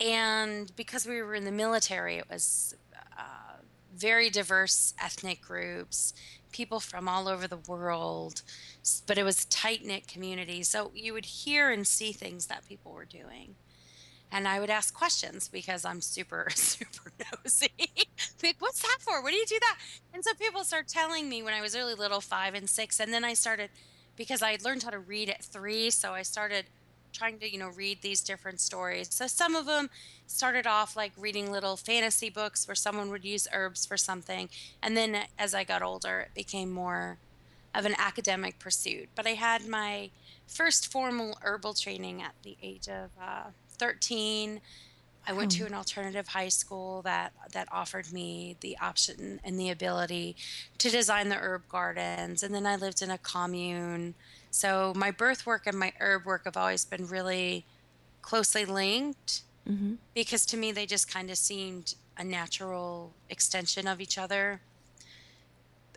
And 0.00 0.74
because 0.74 1.04
we 1.04 1.20
were 1.20 1.34
in 1.34 1.44
the 1.44 1.52
military, 1.52 2.16
it 2.16 2.30
was 2.30 2.76
uh, 3.18 3.58
very 3.94 4.30
diverse 4.30 4.94
ethnic 4.98 5.42
groups, 5.42 6.14
people 6.50 6.80
from 6.80 7.10
all 7.10 7.28
over 7.28 7.46
the 7.46 7.58
world, 7.58 8.40
but 9.06 9.18
it 9.18 9.22
was 9.22 9.44
tight 9.44 9.84
knit 9.84 10.08
community. 10.08 10.62
So 10.62 10.92
you 10.94 11.12
would 11.12 11.26
hear 11.26 11.70
and 11.70 11.86
see 11.86 12.12
things 12.12 12.46
that 12.46 12.66
people 12.66 12.92
were 12.92 13.04
doing 13.04 13.54
and 14.30 14.46
I 14.46 14.60
would 14.60 14.70
ask 14.70 14.94
questions 14.94 15.48
because 15.48 15.84
I'm 15.84 16.00
super, 16.00 16.48
super 16.54 17.12
nosy. 17.18 17.70
like, 18.42 18.56
what's 18.58 18.82
that 18.82 18.98
for? 19.00 19.22
What 19.22 19.30
do 19.30 19.36
you 19.36 19.46
do 19.46 19.58
that? 19.60 19.78
And 20.12 20.24
so 20.24 20.32
people 20.34 20.64
start 20.64 20.88
telling 20.88 21.28
me 21.28 21.42
when 21.42 21.54
I 21.54 21.60
was 21.60 21.74
really 21.74 21.94
little, 21.94 22.20
five 22.20 22.54
and 22.54 22.68
six, 22.68 23.00
and 23.00 23.12
then 23.12 23.24
I 23.24 23.34
started 23.34 23.70
because 24.16 24.42
I 24.42 24.50
had 24.50 24.64
learned 24.64 24.82
how 24.82 24.90
to 24.90 24.98
read 24.98 25.30
at 25.30 25.44
three, 25.44 25.90
so 25.90 26.12
I 26.12 26.22
started 26.22 26.66
trying 27.12 27.38
to, 27.38 27.50
you 27.50 27.58
know, 27.58 27.70
read 27.70 28.02
these 28.02 28.20
different 28.20 28.60
stories. 28.60 29.08
So 29.10 29.26
some 29.26 29.56
of 29.56 29.64
them 29.64 29.88
started 30.26 30.66
off 30.66 30.96
like 30.96 31.12
reading 31.16 31.50
little 31.50 31.76
fantasy 31.76 32.28
books 32.28 32.68
where 32.68 32.74
someone 32.74 33.10
would 33.10 33.24
use 33.24 33.48
herbs 33.52 33.86
for 33.86 33.96
something, 33.96 34.48
and 34.82 34.96
then 34.96 35.24
as 35.38 35.54
I 35.54 35.64
got 35.64 35.82
older, 35.82 36.20
it 36.20 36.34
became 36.34 36.70
more 36.70 37.18
of 37.74 37.86
an 37.86 37.94
academic 37.98 38.58
pursuit. 38.58 39.08
But 39.14 39.26
I 39.26 39.30
had 39.34 39.66
my 39.66 40.10
first 40.46 40.90
formal 40.90 41.38
herbal 41.42 41.74
training 41.74 42.22
at 42.22 42.34
the 42.42 42.56
age 42.62 42.88
of 42.88 43.10
uh, 43.20 43.50
13. 43.78 44.60
I 45.26 45.32
went 45.34 45.50
to 45.52 45.66
an 45.66 45.74
alternative 45.74 46.28
high 46.28 46.48
school 46.48 47.02
that 47.02 47.32
that 47.52 47.68
offered 47.70 48.12
me 48.12 48.56
the 48.60 48.78
option 48.78 49.40
and 49.44 49.58
the 49.60 49.70
ability 49.70 50.36
to 50.78 50.90
design 50.90 51.28
the 51.28 51.36
herb 51.36 51.68
gardens, 51.68 52.42
and 52.42 52.54
then 52.54 52.66
I 52.66 52.76
lived 52.76 53.02
in 53.02 53.10
a 53.10 53.18
commune. 53.18 54.14
So 54.50 54.92
my 54.96 55.10
birth 55.10 55.46
work 55.46 55.66
and 55.66 55.78
my 55.78 55.92
herb 56.00 56.24
work 56.26 56.44
have 56.44 56.56
always 56.56 56.84
been 56.84 57.06
really 57.06 57.66
closely 58.22 58.64
linked 58.64 59.42
hmm 59.66 59.94
because 60.14 60.46
to 60.46 60.56
me 60.56 60.72
they 60.72 60.86
just 60.86 61.08
kind 61.12 61.30
of 61.30 61.38
seemed 61.38 61.94
a 62.16 62.24
natural 62.24 63.16
extension 63.28 63.86
of 63.86 64.00
each 64.00 64.18
other. 64.18 64.62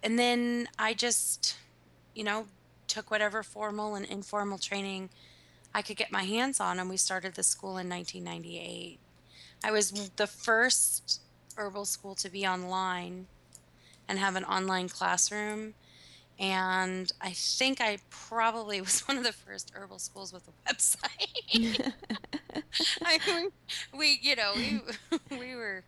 And 0.03 0.17
then 0.19 0.67
I 0.77 0.93
just, 0.93 1.57
you 2.13 2.23
know, 2.23 2.47
took 2.87 3.09
whatever 3.11 3.43
formal 3.43 3.95
and 3.95 4.05
informal 4.05 4.57
training 4.57 5.09
I 5.73 5.81
could 5.81 5.97
get 5.97 6.11
my 6.11 6.23
hands 6.23 6.59
on, 6.59 6.79
and 6.79 6.89
we 6.89 6.97
started 6.97 7.35
the 7.35 7.43
school 7.43 7.77
in 7.77 7.89
1998. 7.89 8.99
I 9.63 9.71
was 9.71 9.91
the 10.15 10.27
first 10.27 11.21
herbal 11.55 11.85
school 11.85 12.15
to 12.15 12.29
be 12.29 12.45
online 12.45 13.27
and 14.07 14.19
have 14.19 14.35
an 14.35 14.43
online 14.45 14.89
classroom. 14.89 15.73
And 16.39 17.11
I 17.21 17.31
think 17.31 17.79
I 17.81 17.99
probably 18.09 18.81
was 18.81 19.01
one 19.07 19.17
of 19.17 19.23
the 19.23 19.33
first 19.33 19.71
herbal 19.75 19.99
schools 19.99 20.33
with 20.33 20.47
a 20.47 20.73
website. 20.73 21.93
I 23.03 23.19
mean, 23.27 23.49
we, 23.97 24.19
you 24.21 24.35
know, 24.35 24.53
we 24.55 24.81
we 25.29 25.55
were, 25.55 25.83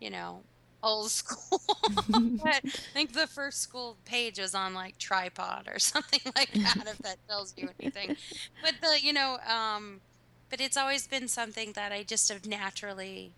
you 0.00 0.10
know, 0.10 0.42
old 0.82 1.10
school. 1.10 1.60
but 2.08 2.60
I 2.64 2.70
think 2.92 3.12
the 3.12 3.26
first 3.26 3.60
school 3.60 3.96
page 4.04 4.38
was 4.38 4.54
on 4.54 4.74
like 4.74 4.98
tripod 4.98 5.68
or 5.72 5.78
something 5.78 6.20
like 6.36 6.52
that, 6.52 6.86
if 6.86 6.98
that 6.98 7.16
tells 7.28 7.54
you 7.56 7.68
anything. 7.80 8.16
But 8.62 8.74
the, 8.80 9.00
you 9.00 9.12
know, 9.12 9.38
um, 9.48 10.00
but 10.48 10.60
it's 10.60 10.76
always 10.76 11.06
been 11.06 11.28
something 11.28 11.72
that 11.72 11.92
I 11.92 12.02
just 12.02 12.28
have 12.28 12.46
naturally 12.46 13.32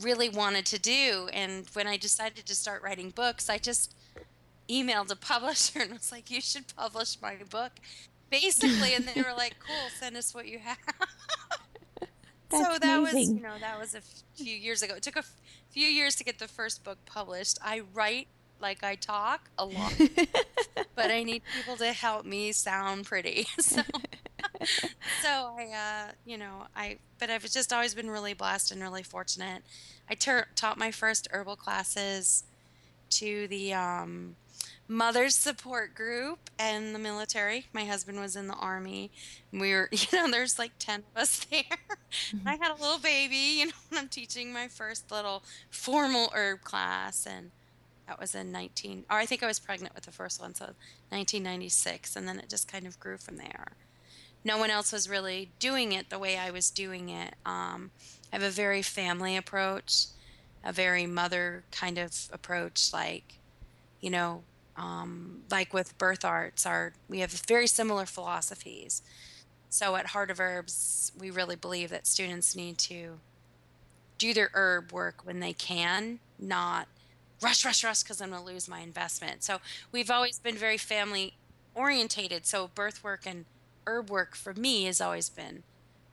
really 0.00 0.28
wanted 0.28 0.66
to 0.66 0.78
do. 0.78 1.28
And 1.32 1.66
when 1.72 1.86
I 1.86 1.96
decided 1.96 2.46
to 2.46 2.54
start 2.54 2.82
writing 2.82 3.10
books, 3.10 3.48
I 3.48 3.58
just 3.58 3.94
emailed 4.68 5.10
a 5.10 5.16
publisher 5.16 5.80
and 5.82 5.92
was 5.92 6.12
like, 6.12 6.30
you 6.30 6.40
should 6.40 6.64
publish 6.76 7.20
my 7.20 7.36
book. 7.48 7.72
Basically, 8.30 8.94
and 8.94 9.06
they 9.06 9.22
were 9.22 9.34
like, 9.34 9.56
cool, 9.58 9.88
send 9.98 10.14
us 10.14 10.34
what 10.34 10.46
you 10.46 10.58
have. 10.58 10.76
That's 12.50 12.66
So 12.66 12.78
that 12.78 13.00
was, 13.00 13.14
you 13.14 13.40
know, 13.40 13.54
that 13.60 13.78
was 13.78 13.94
a 13.94 14.00
few 14.36 14.54
years 14.54 14.82
ago. 14.82 14.94
It 14.94 15.02
took 15.02 15.16
a 15.16 15.24
few 15.70 15.86
years 15.86 16.14
to 16.16 16.24
get 16.24 16.38
the 16.38 16.48
first 16.48 16.84
book 16.84 16.98
published. 17.06 17.58
I 17.62 17.82
write 17.94 18.28
like 18.60 18.82
I 18.82 18.96
talk 18.96 19.50
a 19.56 19.64
lot, 19.64 19.94
but 20.94 21.10
I 21.10 21.22
need 21.22 21.42
people 21.56 21.76
to 21.76 21.92
help 21.92 22.24
me 22.24 22.52
sound 22.52 23.06
pretty. 23.06 23.46
So, 23.60 23.82
so 25.22 25.54
I, 25.56 25.72
uh, 25.72 26.12
you 26.24 26.36
know, 26.36 26.66
I, 26.74 26.98
but 27.18 27.30
I've 27.30 27.48
just 27.48 27.72
always 27.72 27.94
been 27.94 28.10
really 28.10 28.34
blessed 28.34 28.72
and 28.72 28.82
really 28.82 29.02
fortunate. 29.02 29.62
I 30.10 30.14
tur 30.14 30.46
taught 30.56 30.78
my 30.78 30.90
first 30.90 31.28
herbal 31.30 31.56
classes 31.56 32.44
to 33.10 33.46
the 33.48 33.74
um, 33.74 34.36
mother's 34.88 35.34
support 35.34 35.94
group 35.94 36.50
and 36.58 36.94
the 36.94 36.98
military. 36.98 37.66
My 37.74 37.84
husband 37.84 38.18
was 38.18 38.34
in 38.34 38.46
the 38.46 38.54
army. 38.54 39.10
We 39.52 39.72
were, 39.72 39.88
you 39.92 40.06
know, 40.12 40.30
there's 40.30 40.58
like 40.58 40.72
10 40.78 41.04
of 41.14 41.22
us 41.22 41.44
there. 41.50 41.62
I 42.46 42.56
had 42.56 42.70
a 42.70 42.80
little 42.80 42.98
baby, 42.98 43.58
you 43.58 43.66
know, 43.66 43.72
I'm 43.92 44.08
teaching 44.08 44.52
my 44.52 44.66
first 44.66 45.12
little 45.12 45.42
formal 45.70 46.30
herb 46.34 46.62
class. 46.62 47.26
And 47.26 47.50
that 48.06 48.18
was 48.18 48.34
in 48.34 48.50
19, 48.50 49.04
or 49.10 49.18
I 49.18 49.26
think 49.26 49.42
I 49.42 49.46
was 49.46 49.58
pregnant 49.58 49.94
with 49.94 50.04
the 50.04 50.10
first 50.10 50.40
one, 50.40 50.54
so 50.54 50.64
1996. 51.10 52.16
And 52.16 52.26
then 52.26 52.38
it 52.38 52.48
just 52.48 52.66
kind 52.66 52.86
of 52.86 52.98
grew 52.98 53.18
from 53.18 53.36
there. 53.36 53.72
No 54.44 54.56
one 54.56 54.70
else 54.70 54.92
was 54.92 55.10
really 55.10 55.50
doing 55.58 55.92
it 55.92 56.08
the 56.08 56.18
way 56.18 56.38
I 56.38 56.50
was 56.50 56.70
doing 56.70 57.10
it. 57.10 57.34
Um, 57.44 57.90
I 58.32 58.36
have 58.36 58.42
a 58.42 58.50
very 58.50 58.80
family 58.80 59.36
approach, 59.36 60.06
a 60.64 60.72
very 60.72 61.06
mother 61.06 61.64
kind 61.70 61.98
of 61.98 62.12
approach, 62.32 62.92
like, 62.92 63.34
you 64.00 64.10
know, 64.10 64.42
um, 64.78 65.42
like 65.50 65.74
with 65.74 65.98
birth 65.98 66.24
arts, 66.24 66.64
our 66.64 66.92
we 67.08 67.18
have 67.20 67.32
very 67.32 67.66
similar 67.66 68.06
philosophies. 68.06 69.02
So 69.70 69.96
at 69.96 70.06
Heart 70.06 70.30
of 70.30 70.40
Herbs, 70.40 71.12
we 71.18 71.30
really 71.30 71.56
believe 71.56 71.90
that 71.90 72.06
students 72.06 72.56
need 72.56 72.78
to 72.78 73.18
do 74.16 74.32
their 74.32 74.50
herb 74.54 74.92
work 74.92 75.24
when 75.24 75.40
they 75.40 75.52
can, 75.52 76.20
not 76.38 76.88
rush, 77.42 77.64
rush, 77.64 77.84
rush, 77.84 78.02
because 78.02 78.20
I'm 78.20 78.30
going 78.30 78.42
to 78.42 78.46
lose 78.46 78.68
my 78.68 78.80
investment. 78.80 79.44
So 79.44 79.58
we've 79.92 80.10
always 80.10 80.38
been 80.38 80.56
very 80.56 80.78
family 80.78 81.34
orientated. 81.74 82.46
So 82.46 82.70
birth 82.74 83.04
work 83.04 83.26
and 83.26 83.44
herb 83.86 84.10
work 84.10 84.34
for 84.34 84.54
me 84.54 84.84
has 84.84 85.00
always 85.00 85.28
been 85.28 85.62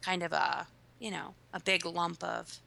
kind 0.02 0.22
of 0.22 0.34
a, 0.34 0.68
you 1.00 1.12
know, 1.12 1.34
a 1.54 1.60
big 1.60 1.86
lump 1.86 2.24
of 2.24 2.60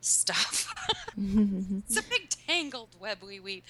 stuff. 0.00 0.72
it's 1.86 1.96
a 1.96 2.02
big 2.08 2.28
tangled 2.46 2.90
web 3.00 3.18
we 3.26 3.40
weave. 3.40 3.62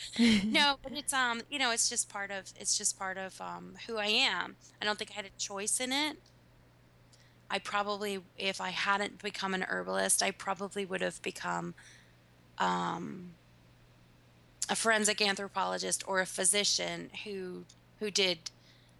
No, 0.45 0.77
but 0.83 0.93
it's 0.93 1.13
um, 1.13 1.43
you 1.51 1.59
know, 1.59 1.71
it's 1.71 1.89
just 1.89 2.09
part 2.09 2.31
of 2.31 2.53
it's 2.59 2.77
just 2.77 2.99
part 2.99 3.19
of 3.19 3.41
um 3.41 3.75
who 3.87 3.97
I 3.97 4.07
am. 4.07 4.57
I 4.81 4.85
don't 4.85 4.99
think 4.99 5.11
I 5.13 5.15
had 5.15 5.27
a 5.27 5.39
choice 5.39 5.81
in 5.81 5.93
it. 5.93 6.17
I 7.51 7.59
probably 7.59 8.21
if 8.39 8.61
I 8.61 8.71
hadn't 8.71 9.23
become 9.23 9.55
an 9.55 9.63
herbalist, 9.63 10.23
I 10.23 10.31
probably 10.31 10.85
would 10.85 11.01
have 11.01 11.21
become 11.23 11.75
um 12.59 13.35
a 14.69 14.77
forensic 14.77 15.21
anthropologist 15.21 16.03
or 16.07 16.21
a 16.21 16.27
physician 16.27 17.11
who 17.25 17.65
who 17.99 18.11
did 18.11 18.51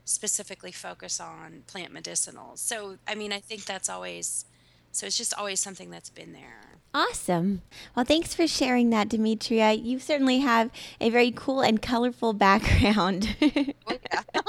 specifically 0.05 0.73
focus 0.73 1.19
on 1.21 1.63
plant 1.67 1.93
medicinals. 1.93 2.59
So, 2.59 2.99
I 3.09 3.15
mean, 3.15 3.33
I 3.33 3.41
think 3.41 3.65
that's 3.65 3.89
always 3.89 4.45
so 4.93 5.07
it's 5.07 5.19
just 5.19 5.35
always 5.35 5.61
something 5.61 5.91
that's 5.91 6.11
been 6.11 6.33
there. 6.33 6.74
Awesome. 6.95 7.63
Well, 7.97 8.05
thanks 8.05 8.35
for 8.35 8.47
sharing 8.47 8.91
that, 8.91 9.09
Demetria. 9.09 9.73
You 9.73 9.99
certainly 9.99 10.39
have 10.39 10.71
a 11.01 11.11
very 11.11 11.33
cool 11.33 11.61
and 11.61 11.83
colorful 11.83 12.33
background. 12.33 13.37
oh. 13.43 14.43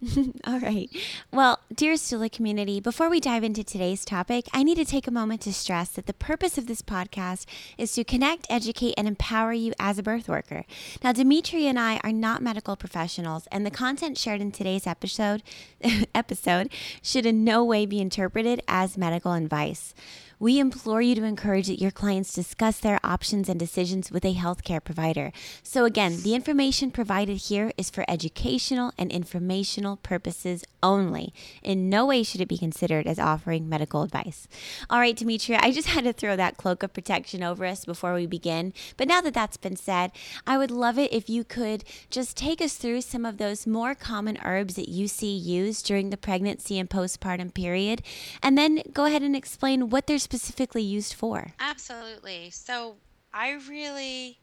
All 0.46 0.60
right. 0.60 0.88
Well, 1.32 1.58
dearest 1.74 2.12
doula 2.12 2.30
community, 2.30 2.78
before 2.80 3.08
we 3.10 3.18
dive 3.20 3.42
into 3.42 3.64
today's 3.64 4.04
topic, 4.04 4.46
I 4.52 4.62
need 4.62 4.76
to 4.76 4.84
take 4.84 5.08
a 5.08 5.12
moment 5.12 5.40
to 5.42 5.52
stress 5.52 5.90
that 5.90 6.06
the 6.06 6.12
purpose 6.12 6.56
of 6.56 6.66
this 6.66 6.82
podcast 6.82 7.46
is 7.76 7.92
to 7.92 8.04
connect, 8.04 8.46
educate, 8.48 8.94
and 8.96 9.08
empower 9.08 9.52
you 9.52 9.72
as 9.78 9.98
a 9.98 10.02
birth 10.02 10.28
worker. 10.28 10.64
Now, 11.02 11.12
Demetria 11.12 11.68
and 11.68 11.78
I 11.80 12.00
are 12.04 12.12
not 12.12 12.42
medical 12.42 12.76
professionals, 12.76 13.48
and 13.50 13.66
the 13.66 13.72
content 13.72 14.18
shared 14.18 14.40
in 14.40 14.52
today's 14.52 14.86
episode 14.86 15.42
episode 16.14 16.70
should 17.02 17.26
in 17.26 17.42
no 17.44 17.64
way 17.64 17.84
be 17.84 18.00
interpreted 18.00 18.62
as 18.68 18.96
medical 18.96 19.32
advice. 19.32 19.94
We 20.40 20.60
implore 20.60 21.02
you 21.02 21.16
to 21.16 21.24
encourage 21.24 21.68
your 21.68 21.90
clients 21.90 22.32
discuss 22.32 22.78
their 22.78 23.00
options 23.02 23.48
and 23.48 23.58
decisions 23.58 24.12
with 24.12 24.24
a 24.24 24.34
healthcare 24.34 24.82
provider. 24.82 25.32
So, 25.64 25.84
again, 25.84 26.18
the 26.22 26.36
information 26.36 26.92
provided 26.92 27.38
here 27.38 27.72
is 27.76 27.90
for 27.90 28.04
educational 28.06 28.92
and 28.96 29.10
informational 29.10 29.96
purposes 29.96 30.64
only. 30.80 31.34
In 31.64 31.90
no 31.90 32.06
way 32.06 32.22
should 32.22 32.40
it 32.40 32.46
be 32.46 32.56
considered 32.56 33.08
as 33.08 33.18
offering 33.18 33.68
medical 33.68 34.04
advice. 34.04 34.46
All 34.88 35.00
right, 35.00 35.16
Demetria, 35.16 35.58
I 35.60 35.72
just 35.72 35.88
had 35.94 36.04
to 36.04 36.12
throw 36.12 36.36
that 36.36 36.56
cloak 36.56 36.84
of 36.84 36.92
protection 36.92 37.42
over 37.42 37.66
us 37.66 37.84
before 37.84 38.14
we 38.14 38.26
begin. 38.26 38.72
But 38.96 39.08
now 39.08 39.20
that 39.22 39.34
that's 39.34 39.56
been 39.56 39.74
said, 39.74 40.12
I 40.46 40.56
would 40.56 40.70
love 40.70 41.00
it 41.00 41.12
if 41.12 41.28
you 41.28 41.42
could 41.42 41.82
just 42.10 42.36
take 42.36 42.60
us 42.60 42.76
through 42.76 43.00
some 43.00 43.26
of 43.26 43.38
those 43.38 43.66
more 43.66 43.96
common 43.96 44.38
herbs 44.44 44.76
that 44.76 44.88
you 44.88 45.08
see 45.08 45.36
used 45.36 45.84
during 45.84 46.10
the 46.10 46.16
pregnancy 46.16 46.78
and 46.78 46.88
postpartum 46.88 47.52
period, 47.52 48.02
and 48.40 48.56
then 48.56 48.82
go 48.92 49.06
ahead 49.06 49.22
and 49.22 49.34
explain 49.34 49.90
what 49.90 50.06
they're 50.06 50.27
specifically 50.30 50.82
used 50.82 51.14
for? 51.14 51.54
Absolutely. 51.58 52.50
So 52.50 52.96
I 53.32 53.58
really, 53.68 54.38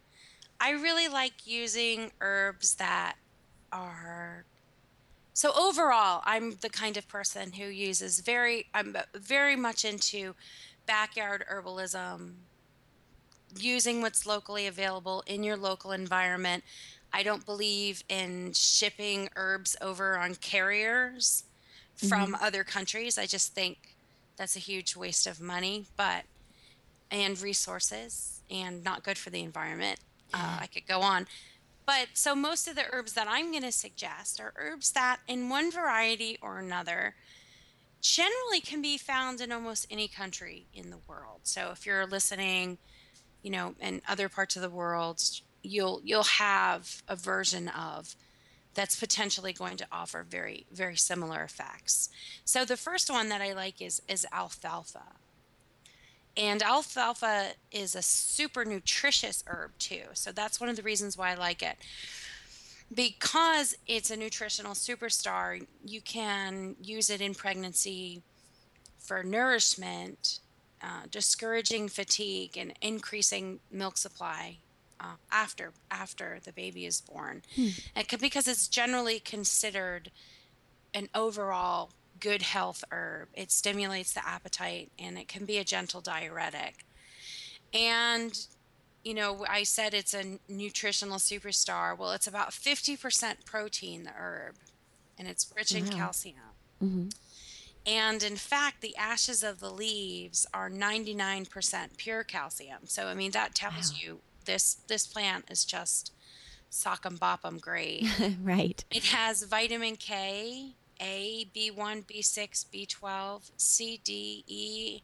I 0.60 0.72
really 0.72 1.08
like 1.08 1.46
using 1.46 2.12
herbs 2.22 2.76
that 2.76 3.16
are. 3.72 4.46
So 5.34 5.52
overall, 5.56 6.22
I'm 6.26 6.58
the 6.62 6.70
kind 6.70 6.98
of 6.98 7.08
person 7.08 7.52
who 7.54 7.66
uses 7.66 8.22
very, 8.22 8.66
I'm 8.74 8.96
very 9.14 9.56
much 9.56 9.86
into 9.86 10.34
backyard 10.88 11.44
herbalism, 11.52 12.32
using 13.60 14.02
what's 14.02 14.26
locally 14.26 14.66
available 14.66 15.24
in 15.28 15.44
your 15.44 15.58
local 15.58 15.92
environment. 15.92 16.64
I 17.14 17.22
don't 17.22 17.46
believe 17.46 18.04
in 18.10 18.54
shipping 18.54 19.30
herbs 19.36 19.78
over 19.82 20.18
on 20.18 20.36
carriers 20.36 21.44
from 21.96 22.34
mm-hmm. 22.34 22.44
other 22.44 22.64
countries. 22.64 23.18
I 23.18 23.26
just 23.26 23.54
think 23.54 23.95
that's 24.38 24.56
a 24.56 24.60
huge 24.60 24.96
waste 24.96 25.28
of 25.28 25.40
money, 25.40 25.86
but 25.96 26.24
and 27.12 27.40
resources 27.40 28.42
and 28.50 28.84
not 28.84 29.04
good 29.04 29.18
for 29.18 29.30
the 29.30 29.44
environment. 29.44 30.00
Uh, 30.34 30.58
I 30.62 30.68
could 30.68 30.88
go 30.88 31.02
on. 31.02 31.28
But 31.86 32.08
so 32.14 32.36
most 32.36 32.68
of 32.68 32.76
the 32.76 32.86
herbs 32.92 33.14
that 33.14 33.28
I'm 33.30 33.52
going 33.52 33.64
to 33.64 33.72
suggest 33.72 34.40
are 34.40 34.54
herbs 34.58 34.92
that, 34.94 35.20
in 35.28 35.50
one 35.50 35.72
variety 35.72 36.38
or 36.42 36.58
another, 36.58 37.16
generally 38.02 38.60
can 38.60 38.82
be 38.82 38.98
found 38.98 39.40
in 39.40 39.52
almost 39.52 39.88
any 39.90 40.08
country 40.08 40.66
in 40.74 40.90
the 40.90 40.98
world. 41.08 41.42
So 41.44 41.70
if 41.72 41.86
you're 41.86 42.08
listening, 42.08 42.80
you 43.44 43.52
know, 43.52 43.76
in 43.80 44.02
other 44.08 44.30
parts 44.30 44.56
of 44.56 44.64
the 44.64 44.70
world, 44.70 45.22
you'll 45.62 46.02
you'll 46.04 46.24
have 46.24 47.04
a 47.08 47.16
version 47.16 47.68
of 47.70 48.16
that's 48.76 49.00
potentially 49.00 49.54
going 49.54 49.78
to 49.78 49.88
offer 49.92 50.26
very 50.30 50.66
very 50.72 50.98
similar 50.98 51.44
effects. 51.44 52.10
So 52.44 52.66
the 52.66 52.78
first 52.78 53.10
one 53.10 53.30
that 53.30 53.42
I 53.42 53.54
like 53.54 53.82
is 53.82 54.02
is 54.08 54.28
alfalfa. 54.32 55.04
And 56.38 56.62
alfalfa 56.62 57.52
is 57.72 57.96
a 57.96 58.02
super 58.02 58.66
nutritious 58.66 59.44
herb 59.48 59.72
too. 59.80 60.04
So 60.14 60.32
that's 60.32 60.60
one 60.60 60.70
of 60.70 60.76
the 60.76 60.84
reasons 60.84 61.18
why 61.18 61.32
I 61.32 61.36
like 61.36 61.64
it. 61.64 61.78
Because 62.94 63.76
it's 63.88 64.12
a 64.12 64.18
nutritional 64.18 64.74
superstar, 64.74 65.66
you 65.84 66.02
can 66.02 66.76
use 66.82 67.10
it 67.10 67.22
in 67.22 67.34
pregnancy 67.34 68.22
for 69.00 69.24
nourishment, 69.24 70.40
uh, 70.84 71.04
discouraging 71.10 71.88
fatigue, 71.88 72.58
and 72.58 72.74
increasing 72.82 73.60
milk 73.72 73.98
supply 73.98 74.58
uh, 75.00 75.16
after 75.32 75.74
after 75.92 76.40
the 76.44 76.52
baby 76.52 76.86
is 76.86 77.02
born, 77.02 77.44
hmm. 77.56 77.70
because 78.20 78.48
it's 78.48 78.68
generally 78.68 79.20
considered 79.20 80.12
an 80.94 81.10
overall 81.14 81.92
good 82.20 82.42
health 82.42 82.84
herb. 82.92 83.30
It 83.34 83.52
stimulates 83.52 84.14
the 84.14 84.28
appetite 84.28 84.92
and 84.98 85.18
it 85.18 85.28
can 85.28 85.46
be 85.46 85.58
a 85.58 85.64
gentle 85.64 86.02
diuretic. 86.02 86.86
And 87.74 88.38
you 89.04 89.14
know, 89.14 89.46
I 89.48 89.64
said 89.64 89.94
it's 89.94 90.16
a 90.16 90.40
nutritional 90.50 91.18
superstar. 91.20 91.96
Well, 91.96 92.12
it's 92.12 92.26
about 92.26 92.50
50% 92.50 93.46
protein, 93.46 94.04
the 94.04 94.10
herb, 94.18 94.56
and 95.18 95.28
it's 95.28 95.54
rich 95.56 95.76
in 95.76 95.88
calcium. 95.88 96.38
Mm-hmm. 96.84 97.10
And 97.86 98.24
in 98.24 98.36
fact, 98.36 98.82
the 98.82 98.98
ashes 98.98 99.44
of 99.44 99.60
the 99.60 99.70
leaves 99.70 100.48
are 100.56 100.72
99% 100.72 101.98
pure 101.98 102.24
calcium. 102.24 102.80
So, 102.86 103.06
I 103.06 103.14
mean, 103.14 103.30
that 103.32 103.54
tells 103.54 103.94
wow. 103.94 104.00
you 104.02 104.20
this 104.46 104.78
this 104.88 105.06
plant 105.08 105.46
is 105.50 105.66
just 105.66 106.12
sock'em 106.72 107.18
bop'em 107.18 107.60
great. 107.60 108.06
right. 108.44 108.84
It 108.92 109.06
has 109.06 109.44
vitamin 109.44 109.96
K, 109.96 110.74
A, 111.02 111.48
B1, 111.56 112.06
B6, 112.06 112.66
B12, 112.74 113.52
C, 113.58 114.00
D, 114.04 114.44
E, 114.48 115.02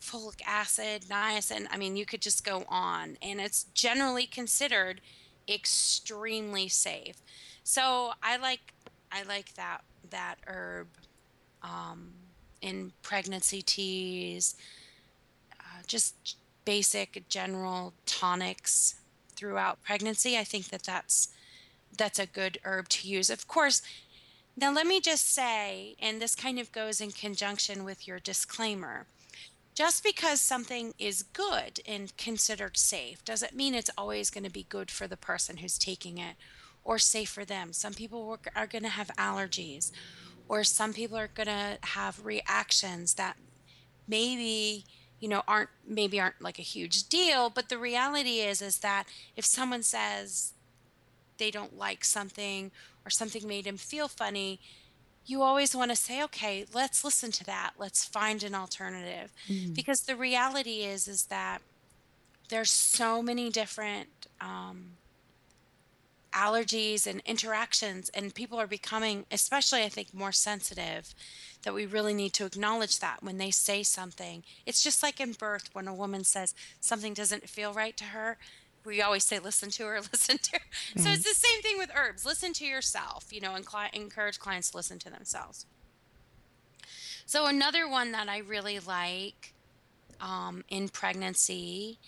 folic 0.00 0.40
acid, 0.46 1.02
niacin. 1.08 1.66
I 1.70 1.76
mean, 1.76 1.96
you 1.96 2.06
could 2.06 2.22
just 2.22 2.44
go 2.44 2.64
on, 2.68 3.16
and 3.20 3.40
it's 3.40 3.64
generally 3.74 4.26
considered 4.26 5.00
extremely 5.48 6.68
safe. 6.68 7.16
So 7.64 8.12
I 8.22 8.36
like 8.36 8.72
I 9.10 9.22
like 9.22 9.54
that 9.54 9.82
that 10.10 10.36
herb 10.46 10.88
um, 11.62 12.12
in 12.60 12.92
pregnancy 13.02 13.62
teas. 13.62 14.54
Uh, 15.58 15.82
just 15.86 16.36
basic 16.68 17.26
general 17.30 17.94
tonics 18.04 18.96
throughout 19.34 19.82
pregnancy, 19.82 20.36
I 20.36 20.44
think 20.44 20.68
that 20.68 20.82
that's 20.82 21.28
that's 21.96 22.18
a 22.18 22.26
good 22.26 22.58
herb 22.62 22.90
to 22.90 23.08
use. 23.08 23.30
Of 23.30 23.48
course, 23.48 23.80
now 24.54 24.70
let 24.70 24.86
me 24.86 25.00
just 25.00 25.32
say, 25.32 25.96
and 25.98 26.20
this 26.20 26.34
kind 26.34 26.58
of 26.58 26.70
goes 26.70 27.00
in 27.00 27.10
conjunction 27.10 27.84
with 27.84 28.06
your 28.06 28.18
disclaimer. 28.18 29.06
Just 29.74 30.04
because 30.04 30.42
something 30.42 30.92
is 30.98 31.22
good 31.22 31.80
and 31.86 32.14
considered 32.18 32.76
safe 32.76 33.24
doesn't 33.24 33.56
mean 33.56 33.74
it's 33.74 33.96
always 33.96 34.28
going 34.28 34.44
to 34.44 34.50
be 34.50 34.66
good 34.68 34.90
for 34.90 35.06
the 35.06 35.16
person 35.16 35.56
who's 35.56 35.78
taking 35.78 36.18
it 36.18 36.36
or 36.84 36.98
safe 36.98 37.30
for 37.30 37.46
them. 37.46 37.72
Some 37.72 37.94
people 37.94 38.38
are 38.54 38.66
going 38.66 38.82
to 38.84 38.90
have 38.90 39.10
allergies, 39.16 39.90
or 40.46 40.64
some 40.64 40.92
people 40.92 41.16
are 41.16 41.30
going 41.34 41.46
to 41.46 41.78
have 41.80 42.26
reactions 42.26 43.14
that 43.14 43.38
maybe 44.06 44.84
you 45.20 45.28
know 45.28 45.42
aren't 45.48 45.70
maybe 45.86 46.20
aren't 46.20 46.40
like 46.40 46.58
a 46.58 46.62
huge 46.62 47.08
deal 47.08 47.50
but 47.50 47.68
the 47.68 47.78
reality 47.78 48.40
is 48.40 48.62
is 48.62 48.78
that 48.78 49.04
if 49.36 49.44
someone 49.44 49.82
says 49.82 50.52
they 51.38 51.50
don't 51.50 51.76
like 51.76 52.04
something 52.04 52.70
or 53.04 53.10
something 53.10 53.46
made 53.46 53.66
him 53.66 53.76
feel 53.76 54.08
funny 54.08 54.60
you 55.26 55.42
always 55.42 55.74
want 55.74 55.90
to 55.90 55.96
say 55.96 56.22
okay 56.22 56.64
let's 56.72 57.04
listen 57.04 57.30
to 57.30 57.44
that 57.44 57.72
let's 57.78 58.04
find 58.04 58.42
an 58.42 58.54
alternative 58.54 59.32
mm-hmm. 59.48 59.72
because 59.72 60.00
the 60.02 60.16
reality 60.16 60.82
is 60.82 61.08
is 61.08 61.24
that 61.24 61.60
there's 62.48 62.70
so 62.70 63.22
many 63.22 63.50
different 63.50 64.08
um, 64.40 64.92
allergies 66.32 67.06
and 67.06 67.22
interactions 67.24 68.10
and 68.10 68.34
people 68.34 68.58
are 68.58 68.66
becoming 68.66 69.24
especially 69.30 69.82
i 69.82 69.88
think 69.88 70.12
more 70.12 70.32
sensitive 70.32 71.14
that 71.62 71.74
we 71.74 71.86
really 71.86 72.14
need 72.14 72.32
to 72.32 72.44
acknowledge 72.44 72.98
that 72.98 73.22
when 73.22 73.38
they 73.38 73.50
say 73.50 73.82
something 73.82 74.42
it's 74.66 74.82
just 74.82 75.02
like 75.02 75.20
in 75.20 75.32
birth 75.32 75.70
when 75.72 75.88
a 75.88 75.94
woman 75.94 76.22
says 76.24 76.54
something 76.80 77.14
doesn't 77.14 77.48
feel 77.48 77.72
right 77.72 77.96
to 77.96 78.04
her 78.04 78.36
we 78.84 79.02
always 79.02 79.24
say 79.24 79.38
listen 79.38 79.70
to 79.70 79.84
her, 79.84 80.00
listen 80.12 80.38
to 80.38 80.52
her. 80.52 80.60
Right. 80.96 81.04
So 81.04 81.10
it's 81.10 81.24
the 81.24 81.34
same 81.34 81.62
thing 81.62 81.78
with 81.78 81.90
herbs. 81.94 82.26
Listen 82.26 82.52
to 82.54 82.64
yourself, 82.64 83.26
you 83.30 83.40
know, 83.40 83.54
and 83.54 83.64
cli- 83.64 83.90
encourage 83.92 84.38
clients 84.38 84.70
to 84.70 84.78
listen 84.78 84.98
to 85.00 85.10
themselves. 85.10 85.66
So 87.26 87.46
another 87.46 87.88
one 87.88 88.12
that 88.12 88.28
I 88.28 88.38
really 88.38 88.78
like 88.78 89.52
um, 90.20 90.64
in 90.70 90.88
pregnancy 90.88 91.98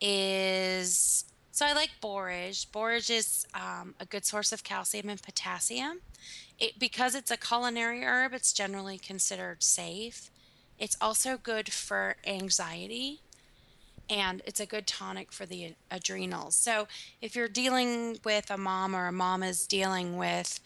is 0.00 1.24
so 1.52 1.66
I 1.66 1.72
like 1.72 1.90
borage. 2.00 2.70
Borage 2.72 3.10
is 3.10 3.46
um, 3.54 3.94
a 4.00 4.06
good 4.06 4.24
source 4.24 4.52
of 4.52 4.64
calcium 4.64 5.08
and 5.08 5.22
potassium. 5.22 6.00
It, 6.58 6.78
because 6.78 7.14
it's 7.14 7.30
a 7.30 7.36
culinary 7.36 8.04
herb, 8.04 8.32
it's 8.32 8.52
generally 8.52 8.98
considered 8.98 9.62
safe. 9.62 10.30
It's 10.78 10.96
also 11.00 11.36
good 11.36 11.72
for 11.72 12.16
anxiety 12.26 13.20
and 14.10 14.42
it's 14.44 14.60
a 14.60 14.66
good 14.66 14.86
tonic 14.86 15.32
for 15.32 15.46
the 15.46 15.74
adrenals. 15.90 16.54
So, 16.54 16.86
if 17.20 17.36
you're 17.36 17.48
dealing 17.48 18.18
with 18.24 18.50
a 18.50 18.58
mom 18.58 18.94
or 18.94 19.06
a 19.06 19.12
mom 19.12 19.42
is 19.42 19.66
dealing 19.66 20.16
with, 20.16 20.60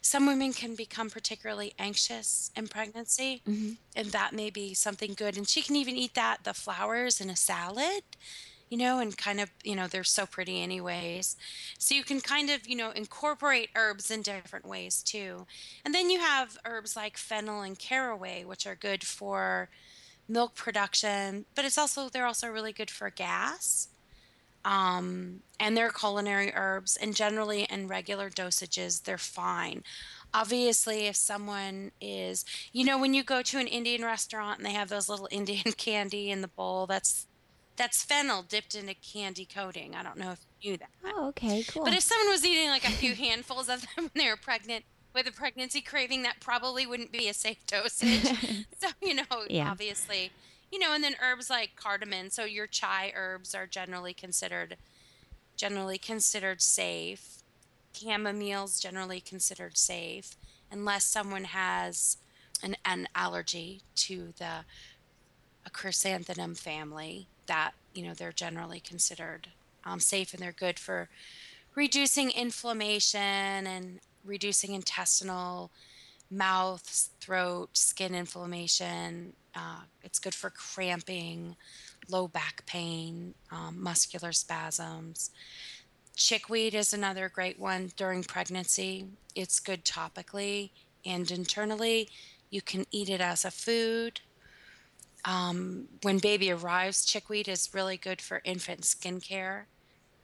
some 0.00 0.26
women 0.26 0.52
can 0.52 0.74
become 0.74 1.10
particularly 1.10 1.72
anxious 1.78 2.50
in 2.56 2.68
pregnancy, 2.68 3.42
mm-hmm. 3.48 3.72
and 3.96 4.08
that 4.08 4.32
may 4.32 4.50
be 4.50 4.74
something 4.74 5.14
good. 5.14 5.36
And 5.36 5.48
she 5.48 5.62
can 5.62 5.76
even 5.76 5.96
eat 5.96 6.14
that, 6.14 6.44
the 6.44 6.54
flowers 6.54 7.20
in 7.20 7.30
a 7.30 7.36
salad, 7.36 8.02
you 8.72 8.78
know, 8.78 9.00
and 9.00 9.18
kind 9.18 9.38
of, 9.38 9.50
you 9.62 9.76
know, 9.76 9.86
they're 9.86 10.02
so 10.02 10.24
pretty, 10.24 10.62
anyways. 10.62 11.36
So, 11.78 11.94
you 11.94 12.02
can 12.02 12.22
kind 12.22 12.48
of, 12.48 12.66
you 12.66 12.74
know, 12.74 12.90
incorporate 12.92 13.68
herbs 13.76 14.10
in 14.10 14.22
different 14.22 14.66
ways 14.66 15.02
too. 15.02 15.46
And 15.84 15.94
then 15.94 16.08
you 16.08 16.20
have 16.20 16.56
herbs 16.64 16.96
like 16.96 17.18
fennel 17.18 17.60
and 17.60 17.78
caraway, 17.78 18.44
which 18.44 18.66
are 18.66 18.74
good 18.74 19.04
for 19.04 19.68
milk 20.26 20.54
production, 20.54 21.44
but 21.54 21.66
it's 21.66 21.76
also 21.76 22.08
they're 22.08 22.24
also 22.24 22.48
really 22.48 22.72
good 22.72 22.90
for 22.90 23.10
gas. 23.10 23.88
Um, 24.64 25.40
and 25.60 25.76
they're 25.76 25.90
culinary 25.90 26.52
herbs, 26.54 26.96
and 26.96 27.14
generally 27.14 27.64
in 27.64 27.88
regular 27.88 28.30
dosages, 28.30 29.02
they're 29.02 29.18
fine. 29.18 29.82
Obviously, 30.32 31.08
if 31.08 31.16
someone 31.16 31.90
is, 32.00 32.46
you 32.72 32.86
know, 32.86 32.98
when 32.98 33.12
you 33.12 33.22
go 33.22 33.42
to 33.42 33.58
an 33.58 33.66
Indian 33.66 34.02
restaurant 34.02 34.58
and 34.58 34.66
they 34.66 34.72
have 34.72 34.88
those 34.88 35.10
little 35.10 35.28
Indian 35.32 35.72
candy 35.76 36.30
in 36.30 36.40
the 36.40 36.48
bowl, 36.48 36.86
that's 36.86 37.26
that's 37.76 38.04
fennel 38.04 38.42
dipped 38.42 38.74
in 38.74 38.88
a 38.88 38.94
candy 38.94 39.46
coating. 39.46 39.94
I 39.94 40.02
don't 40.02 40.18
know 40.18 40.32
if 40.32 40.40
you 40.60 40.72
knew 40.72 40.76
that. 40.78 40.90
Oh, 41.04 41.28
okay, 41.28 41.64
cool. 41.64 41.84
But 41.84 41.94
if 41.94 42.02
someone 42.02 42.28
was 42.28 42.44
eating 42.44 42.68
like 42.68 42.84
a 42.84 42.90
few 42.90 43.14
handfuls 43.16 43.68
of 43.68 43.80
them 43.80 43.88
when 43.96 44.10
they 44.14 44.28
were 44.28 44.36
pregnant, 44.36 44.84
with 45.14 45.26
a 45.26 45.32
pregnancy 45.32 45.80
craving, 45.80 46.22
that 46.22 46.40
probably 46.40 46.86
wouldn't 46.86 47.12
be 47.12 47.28
a 47.28 47.34
safe 47.34 47.66
dosage. 47.66 48.22
so, 48.80 48.88
you 49.00 49.14
know, 49.14 49.24
yeah. 49.48 49.70
obviously, 49.70 50.32
you 50.70 50.78
know, 50.78 50.94
and 50.94 51.04
then 51.04 51.14
herbs 51.22 51.50
like 51.50 51.76
cardamom. 51.76 52.30
So 52.30 52.44
your 52.44 52.66
chai 52.66 53.12
herbs 53.14 53.54
are 53.54 53.66
generally 53.66 54.14
considered 54.14 54.76
generally 55.56 55.98
considered 55.98 56.62
safe. 56.62 57.42
Chamomile's 57.94 58.80
generally 58.80 59.20
considered 59.20 59.76
safe 59.76 60.36
unless 60.70 61.04
someone 61.04 61.44
has 61.44 62.16
an, 62.62 62.76
an 62.84 63.06
allergy 63.14 63.82
to 63.96 64.32
the 64.38 64.64
a 65.64 65.70
chrysanthemum 65.70 66.54
family 66.54 67.28
that 67.52 67.74
you 67.92 68.02
know 68.02 68.14
they're 68.14 68.32
generally 68.32 68.80
considered 68.80 69.48
um, 69.84 70.00
safe 70.00 70.32
and 70.32 70.42
they're 70.42 70.52
good 70.52 70.78
for 70.78 71.10
reducing 71.74 72.30
inflammation 72.30 73.20
and 73.20 74.00
reducing 74.24 74.72
intestinal, 74.72 75.70
mouth, 76.30 77.10
throat, 77.20 77.76
skin 77.76 78.14
inflammation. 78.14 79.34
Uh, 79.54 79.80
it's 80.02 80.18
good 80.18 80.34
for 80.34 80.48
cramping, 80.48 81.56
low 82.08 82.26
back 82.26 82.64
pain, 82.64 83.34
um, 83.50 83.76
muscular 83.82 84.32
spasms. 84.32 85.30
Chickweed 86.16 86.74
is 86.74 86.94
another 86.94 87.28
great 87.28 87.58
one 87.58 87.92
during 87.96 88.22
pregnancy. 88.24 89.08
It's 89.34 89.60
good 89.60 89.84
topically 89.84 90.70
and 91.04 91.30
internally. 91.30 92.08
You 92.48 92.62
can 92.62 92.86
eat 92.90 93.10
it 93.10 93.20
as 93.20 93.44
a 93.44 93.50
food. 93.50 94.20
Um, 95.24 95.88
when 96.02 96.18
baby 96.18 96.50
arrives, 96.50 97.04
chickweed 97.04 97.48
is 97.48 97.70
really 97.72 97.96
good 97.96 98.20
for 98.20 98.40
infant 98.44 98.82
skincare. 98.82 99.64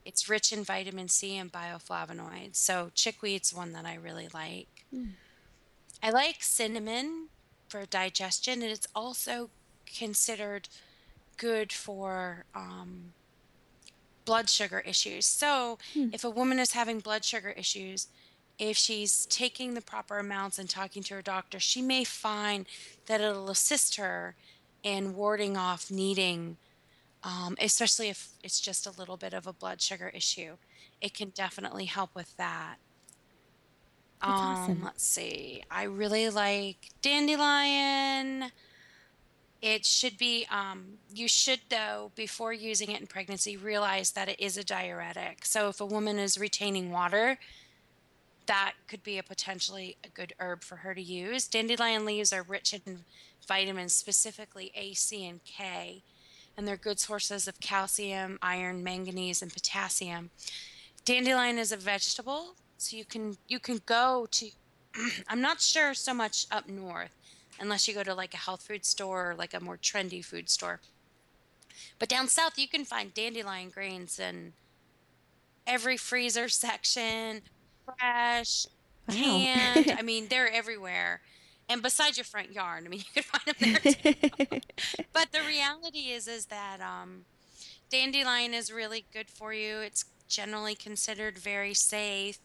It's 0.04 0.28
rich 0.28 0.52
in 0.52 0.64
vitamin 0.64 1.08
C 1.08 1.37
and 1.37 1.52
bioflavonoids. 1.52 2.56
So 2.56 2.90
chickweed's 2.94 3.54
one 3.54 3.72
that 3.74 3.84
I 3.84 3.94
really 3.94 4.28
like. 4.32 4.84
Mm. 4.94 5.11
I 6.02 6.11
like 6.11 6.37
cinnamon 6.42 7.28
for 7.68 7.84
digestion, 7.84 8.62
and 8.62 8.70
it's 8.70 8.87
also 8.94 9.50
considered 9.87 10.68
good 11.37 11.72
for 11.72 12.44
um, 12.54 13.12
blood 14.24 14.50
sugar 14.50 14.80
issues. 14.80 15.26
So, 15.26 15.78
mm. 15.94 16.14
if 16.14 16.24
a 16.24 16.30
woman 16.30 16.58
is 16.58 16.72
having 16.72 17.00
blood 17.00 17.24
sugar 17.24 17.50
issues, 17.50 18.08
if 18.58 18.76
she's 18.76 19.26
taking 19.26 19.74
the 19.74 19.80
proper 19.80 20.18
amounts 20.18 20.58
and 20.58 20.68
talking 20.68 21.02
to 21.04 21.14
her 21.14 21.22
doctor, 21.22 21.61
she 21.61 21.80
may 21.80 22.04
find 22.04 22.66
that 23.06 23.20
it'll 23.20 23.50
assist 23.50 23.96
her 23.96 24.34
in 24.94 25.14
warding 25.14 25.57
off 25.57 25.90
needing 25.90 26.57
um, 27.22 27.57
especially 27.61 28.09
if 28.09 28.29
it's 28.42 28.61
just 28.61 28.87
a 28.87 28.90
little 28.90 29.16
bit 29.16 29.35
of 29.35 29.46
a 29.46 29.53
blood 29.53 29.81
sugar 29.81 30.11
issue. 30.14 30.57
It 31.01 31.14
can 31.14 31.31
definitely 31.31 31.87
help 31.87 32.14
with 32.14 32.37
that. 32.37 32.77
Um, 34.20 34.33
awesome. 34.33 34.85
Let's 34.85 35.05
see. 35.05 35.62
I 35.70 35.85
really 35.85 36.29
like 36.31 36.90
dandelion. 37.03 38.51
It 39.61 39.85
should 39.85 40.16
be, 40.16 40.46
um, 40.51 40.98
you 41.12 41.27
should, 41.27 41.61
though, 41.68 42.12
before 42.14 42.53
using 42.53 42.90
it 42.92 43.01
in 43.01 43.09
pregnancy, 43.09 43.57
realize 43.57 44.12
that 44.12 44.29
it 44.29 44.38
is 44.38 44.57
a 44.57 44.62
diuretic. 44.62 45.44
So 45.44 45.68
if 45.68 45.81
a 45.81 45.87
woman 45.87 46.18
is 46.18 46.38
retaining 46.38 46.92
water, 46.92 47.38
that 48.46 48.74
could 48.87 49.03
be 49.03 49.18
a 49.18 49.22
potentially 49.22 49.96
a 50.05 50.09
good 50.09 50.33
herb 50.38 50.62
for 50.62 50.77
her 50.77 50.94
to 50.94 51.03
use. 51.03 51.48
Dandelion 51.48 52.05
leaves 52.05 52.33
are 52.33 52.42
rich 52.42 52.72
in 52.72 53.05
vitamins, 53.48 53.94
specifically 53.94 54.70
A, 54.76 54.94
C, 54.94 55.26
and 55.26 55.42
K 55.44 56.02
and 56.58 56.66
they're 56.66 56.76
good 56.76 56.98
sources 56.98 57.46
of 57.46 57.61
calcium, 57.61 58.37
iron, 58.42 58.82
manganese, 58.82 59.40
and 59.42 59.52
potassium. 59.52 60.30
Dandelion 61.04 61.56
is 61.56 61.70
a 61.70 61.76
vegetable, 61.76 62.56
so 62.76 62.96
you 62.96 63.04
can 63.04 63.37
you 63.46 63.61
can 63.61 63.80
go 63.87 64.26
to. 64.32 64.50
I'm 65.28 65.40
not 65.40 65.61
sure 65.61 65.94
so 65.94 66.12
much 66.12 66.46
up 66.50 66.68
north, 66.68 67.14
unless 67.61 67.87
you 67.87 67.94
go 67.94 68.02
to 68.02 68.12
like 68.12 68.34
a 68.34 68.38
health 68.38 68.62
food 68.62 68.84
store 68.84 69.30
or 69.30 69.34
like 69.37 69.54
a 69.54 69.61
more 69.61 69.76
trendy 69.76 70.22
food 70.22 70.50
store. 70.50 70.80
But 72.00 72.08
down 72.08 72.26
south, 72.26 72.58
you 72.58 72.66
can 72.66 72.84
find 72.84 73.14
dandelion 73.14 73.70
greens 73.70 74.18
in 74.18 74.52
every 75.64 75.96
freezer 75.96 76.48
section, 76.48 77.42
fresh, 77.84 78.66
wow. 79.08 79.14
canned. 79.14 79.94
I 79.98 80.02
mean, 80.02 80.26
they're 80.28 80.52
everywhere 80.52 81.20
and 81.68 81.83
besides 81.83 82.16
your 82.16 82.24
front 82.24 82.52
yard 82.52 82.85
i 82.85 82.88
mean 82.88 83.00
you 83.14 83.22
could 83.22 83.24
find 83.24 83.57
them 83.57 83.78
there 83.83 83.94
too. 83.94 84.61
but 85.12 85.33
the 85.33 85.40
reality 85.46 86.11
is 86.11 86.26
is 86.28 86.46
that 86.46 86.81
um, 86.81 87.24
dandelion 87.90 88.54
is 88.54 88.72
really 88.72 89.04
good 89.12 89.28
for 89.31 89.52
you. 89.52 89.78
It's 89.78 90.04
generally 90.28 90.74
considered 90.74 91.38
very 91.38 91.74
safe. 91.74 92.38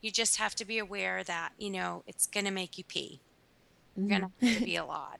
You 0.00 0.10
just 0.10 0.38
have 0.38 0.54
to 0.56 0.64
be 0.64 0.78
aware 0.78 1.22
that 1.24 1.52
you 1.58 1.70
know 1.70 2.02
it's 2.06 2.26
going 2.26 2.46
to 2.46 2.52
make 2.52 2.78
you 2.78 2.84
pee. 2.84 3.20
Mm-hmm. 3.98 4.10
you're 4.10 4.20
going 4.20 4.32
to 4.40 4.46
have 4.46 4.58
to 4.58 4.64
pee 4.64 4.76
a 4.76 4.84
lot 4.84 5.18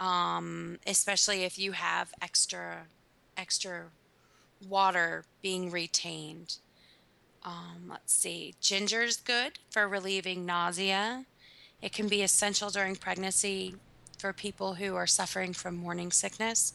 um, 0.00 0.78
especially 0.86 1.44
if 1.44 1.58
you 1.58 1.72
have 1.72 2.12
extra 2.20 2.86
extra 3.36 3.86
water 4.66 5.24
being 5.42 5.70
retained. 5.70 6.56
Um, 7.44 7.86
let's 7.88 8.12
see. 8.12 8.54
Ginger's 8.60 9.16
good 9.16 9.58
for 9.70 9.88
relieving 9.88 10.44
nausea 10.44 11.24
it 11.82 11.92
can 11.92 12.08
be 12.08 12.22
essential 12.22 12.70
during 12.70 12.96
pregnancy 12.96 13.74
for 14.18 14.32
people 14.32 14.74
who 14.74 14.94
are 14.96 15.06
suffering 15.06 15.52
from 15.52 15.76
morning 15.76 16.12
sickness. 16.12 16.74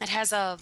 It 0.00 0.08
has 0.08 0.32
a 0.32 0.58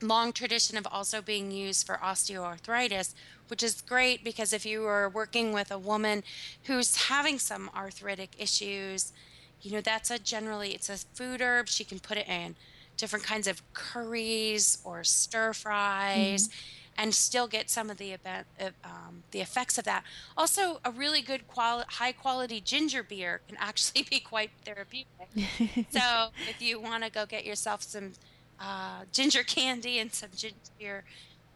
long 0.00 0.32
tradition 0.32 0.78
of 0.78 0.86
also 0.90 1.20
being 1.20 1.50
used 1.50 1.86
for 1.86 1.96
osteoarthritis, 1.96 3.14
which 3.48 3.62
is 3.62 3.80
great 3.82 4.24
because 4.24 4.52
if 4.52 4.64
you 4.64 4.84
are 4.86 5.08
working 5.08 5.52
with 5.52 5.70
a 5.70 5.78
woman 5.78 6.22
who's 6.64 7.08
having 7.08 7.38
some 7.38 7.70
arthritic 7.74 8.30
issues, 8.38 9.12
you 9.60 9.72
know, 9.72 9.80
that's 9.80 10.10
a 10.10 10.18
generally 10.18 10.70
it's 10.70 10.88
a 10.88 10.96
food 10.96 11.40
herb. 11.40 11.68
She 11.68 11.84
can 11.84 11.98
put 11.98 12.16
it 12.16 12.28
in 12.28 12.54
different 12.96 13.24
kinds 13.24 13.46
of 13.46 13.62
curries 13.74 14.78
or 14.84 15.04
stir 15.04 15.52
fries. 15.52 16.48
Mm-hmm 16.48 16.77
and 16.98 17.14
still 17.14 17.46
get 17.46 17.70
some 17.70 17.88
of 17.90 17.96
the 17.96 18.10
event, 18.10 18.48
um, 18.82 19.22
the 19.30 19.40
effects 19.40 19.78
of 19.78 19.84
that. 19.84 20.02
Also, 20.36 20.80
a 20.84 20.90
really 20.90 21.22
good 21.22 21.46
quali- 21.46 21.84
high 21.88 22.10
quality 22.10 22.60
ginger 22.60 23.04
beer 23.04 23.40
can 23.46 23.56
actually 23.60 24.02
be 24.10 24.18
quite 24.18 24.50
therapeutic. 24.64 25.86
so 25.90 26.30
if 26.48 26.60
you 26.60 26.80
want 26.80 27.04
to 27.04 27.10
go 27.10 27.24
get 27.24 27.46
yourself 27.46 27.84
some 27.84 28.14
uh, 28.58 29.04
ginger 29.12 29.44
candy 29.44 30.00
and 30.00 30.12
some 30.12 30.30
ginger 30.34 30.56
beer, 30.76 31.04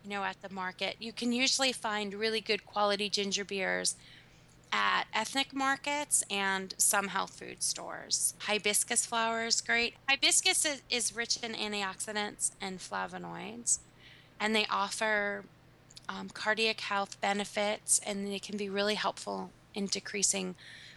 you 0.04 0.10
know, 0.10 0.22
at 0.22 0.40
the 0.42 0.48
market, 0.48 0.96
you 1.00 1.12
can 1.12 1.32
usually 1.32 1.72
find 1.72 2.14
really 2.14 2.40
good 2.40 2.64
quality 2.64 3.10
ginger 3.10 3.44
beers 3.44 3.96
at 4.70 5.04
ethnic 5.12 5.52
markets 5.52 6.22
and 6.30 6.74
some 6.78 7.08
health 7.08 7.36
food 7.38 7.64
stores. 7.64 8.34
Hibiscus 8.42 9.04
flower 9.04 9.44
is 9.44 9.60
great. 9.60 9.96
Hibiscus 10.08 10.64
is, 10.64 10.82
is 10.88 11.14
rich 11.14 11.36
in 11.42 11.52
antioxidants 11.52 12.52
and 12.60 12.78
flavonoids 12.78 13.80
and 14.42 14.56
they 14.56 14.66
offer 14.68 15.44
um, 16.08 16.28
cardiac 16.28 16.80
health 16.80 17.18
benefits, 17.20 18.00
and 18.04 18.26
they 18.26 18.40
can 18.40 18.56
be 18.56 18.68
really 18.68 18.96
helpful 18.96 19.52
in 19.72 19.86
decreasing 19.86 20.56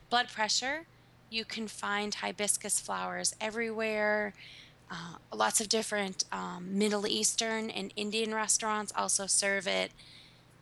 blood 0.10 0.30
pressure. 0.30 0.88
You 1.30 1.46
can 1.46 1.68
find 1.68 2.16
hibiscus 2.16 2.80
flowers 2.80 3.36
everywhere. 3.40 4.34
Uh, 4.90 5.18
lots 5.32 5.62
of 5.62 5.70
different 5.70 6.24
um, 6.32 6.76
Middle 6.76 7.06
Eastern 7.06 7.70
and 7.70 7.94
Indian 7.96 8.34
restaurants 8.34 8.92
also 8.98 9.28
serve 9.28 9.68
it 9.68 9.92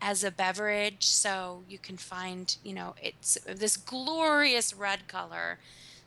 as 0.01 0.25
a 0.25 0.31
beverage. 0.31 1.05
So 1.05 1.63
you 1.69 1.77
can 1.77 1.95
find, 1.95 2.53
you 2.65 2.73
know, 2.73 2.95
it's 3.01 3.37
this 3.45 3.77
glorious 3.77 4.73
red 4.73 5.07
color. 5.07 5.57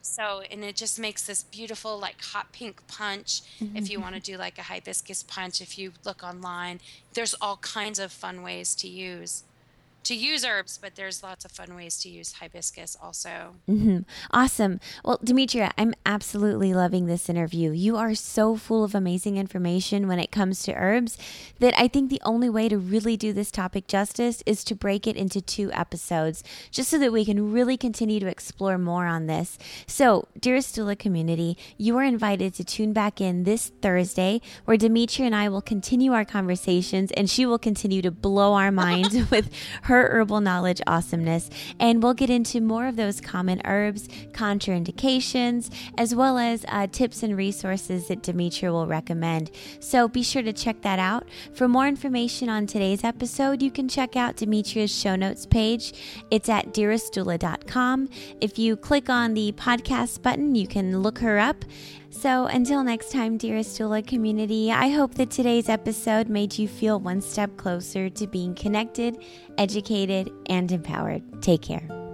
So, 0.06 0.42
and 0.50 0.64
it 0.64 0.76
just 0.76 0.98
makes 0.98 1.24
this 1.24 1.42
beautiful, 1.42 1.98
like 1.98 2.22
hot 2.22 2.52
pink 2.52 2.86
punch. 2.86 3.42
If 3.60 3.66
mm-hmm. 3.66 3.84
you 3.86 4.00
want 4.00 4.14
to 4.14 4.20
do 4.20 4.36
like 4.36 4.58
a 4.58 4.62
hibiscus 4.62 5.22
punch, 5.22 5.60
if 5.60 5.78
you 5.78 5.92
look 6.04 6.22
online, 6.22 6.80
there's 7.14 7.34
all 7.40 7.56
kinds 7.58 7.98
of 7.98 8.12
fun 8.12 8.42
ways 8.42 8.74
to 8.76 8.88
use 8.88 9.44
to 10.06 10.14
use 10.14 10.44
herbs, 10.44 10.78
but 10.80 10.94
there's 10.94 11.24
lots 11.24 11.44
of 11.44 11.50
fun 11.50 11.74
ways 11.74 11.98
to 11.98 12.08
use 12.08 12.34
hibiscus 12.34 12.96
also. 13.02 13.56
Mm-hmm. 13.68 13.98
Awesome. 14.30 14.78
Well, 15.04 15.18
Demetria, 15.22 15.72
I'm 15.76 15.94
absolutely 16.04 16.72
loving 16.72 17.06
this 17.06 17.28
interview. 17.28 17.72
You 17.72 17.96
are 17.96 18.14
so 18.14 18.54
full 18.54 18.84
of 18.84 18.94
amazing 18.94 19.36
information 19.36 20.06
when 20.06 20.20
it 20.20 20.30
comes 20.30 20.62
to 20.62 20.74
herbs 20.74 21.18
that 21.58 21.74
I 21.76 21.88
think 21.88 22.08
the 22.08 22.22
only 22.24 22.48
way 22.48 22.68
to 22.68 22.78
really 22.78 23.16
do 23.16 23.32
this 23.32 23.50
topic 23.50 23.88
justice 23.88 24.44
is 24.46 24.62
to 24.64 24.76
break 24.76 25.08
it 25.08 25.16
into 25.16 25.40
two 25.40 25.72
episodes, 25.72 26.44
just 26.70 26.88
so 26.88 26.98
that 26.98 27.12
we 27.12 27.24
can 27.24 27.52
really 27.52 27.76
continue 27.76 28.20
to 28.20 28.28
explore 28.28 28.78
more 28.78 29.06
on 29.06 29.26
this. 29.26 29.58
So, 29.88 30.28
dearest 30.38 30.76
Doula 30.76 30.96
community, 30.96 31.58
you 31.78 31.96
are 31.98 32.04
invited 32.04 32.54
to 32.54 32.64
tune 32.64 32.92
back 32.92 33.20
in 33.20 33.42
this 33.42 33.72
Thursday, 33.82 34.40
where 34.66 34.76
Demetria 34.76 35.26
and 35.26 35.34
I 35.34 35.48
will 35.48 35.62
continue 35.62 36.12
our 36.12 36.24
conversations, 36.24 37.10
and 37.12 37.28
she 37.28 37.44
will 37.44 37.58
continue 37.58 38.02
to 38.02 38.12
blow 38.12 38.54
our 38.54 38.70
minds 38.86 39.30
with 39.32 39.50
her 39.82 39.95
her 39.96 40.10
herbal 40.10 40.40
knowledge 40.40 40.80
awesomeness, 40.86 41.50
and 41.80 42.02
we'll 42.02 42.14
get 42.14 42.30
into 42.30 42.60
more 42.60 42.86
of 42.86 42.96
those 42.96 43.20
common 43.20 43.60
herbs, 43.64 44.08
contraindications, 44.32 45.70
as 45.98 46.14
well 46.14 46.38
as 46.38 46.64
uh, 46.68 46.86
tips 46.86 47.22
and 47.22 47.36
resources 47.36 48.08
that 48.08 48.22
Demetria 48.22 48.72
will 48.72 48.86
recommend. 48.86 49.50
So 49.80 50.08
be 50.08 50.22
sure 50.22 50.42
to 50.42 50.52
check 50.52 50.82
that 50.82 50.98
out. 50.98 51.26
For 51.54 51.68
more 51.68 51.86
information 51.88 52.48
on 52.48 52.66
today's 52.66 53.04
episode, 53.04 53.62
you 53.62 53.70
can 53.70 53.88
check 53.88 54.16
out 54.16 54.36
Demetria's 54.36 54.94
show 54.94 55.16
notes 55.16 55.46
page. 55.46 55.94
It's 56.30 56.48
at 56.48 56.74
dearestdoula.com. 56.74 58.08
If 58.40 58.58
you 58.58 58.76
click 58.76 59.08
on 59.08 59.34
the 59.34 59.52
podcast 59.52 60.22
button, 60.22 60.54
you 60.54 60.66
can 60.66 61.00
look 61.00 61.18
her 61.18 61.38
up. 61.38 61.64
So, 62.18 62.46
until 62.46 62.82
next 62.82 63.12
time, 63.12 63.36
dearest 63.36 63.78
doula 63.78 64.04
community, 64.06 64.72
I 64.72 64.88
hope 64.88 65.14
that 65.16 65.30
today's 65.30 65.68
episode 65.68 66.30
made 66.30 66.56
you 66.56 66.66
feel 66.66 66.98
one 66.98 67.20
step 67.20 67.58
closer 67.58 68.08
to 68.08 68.26
being 68.26 68.54
connected, 68.54 69.18
educated, 69.58 70.32
and 70.46 70.72
empowered. 70.72 71.22
Take 71.42 71.60
care. 71.60 72.05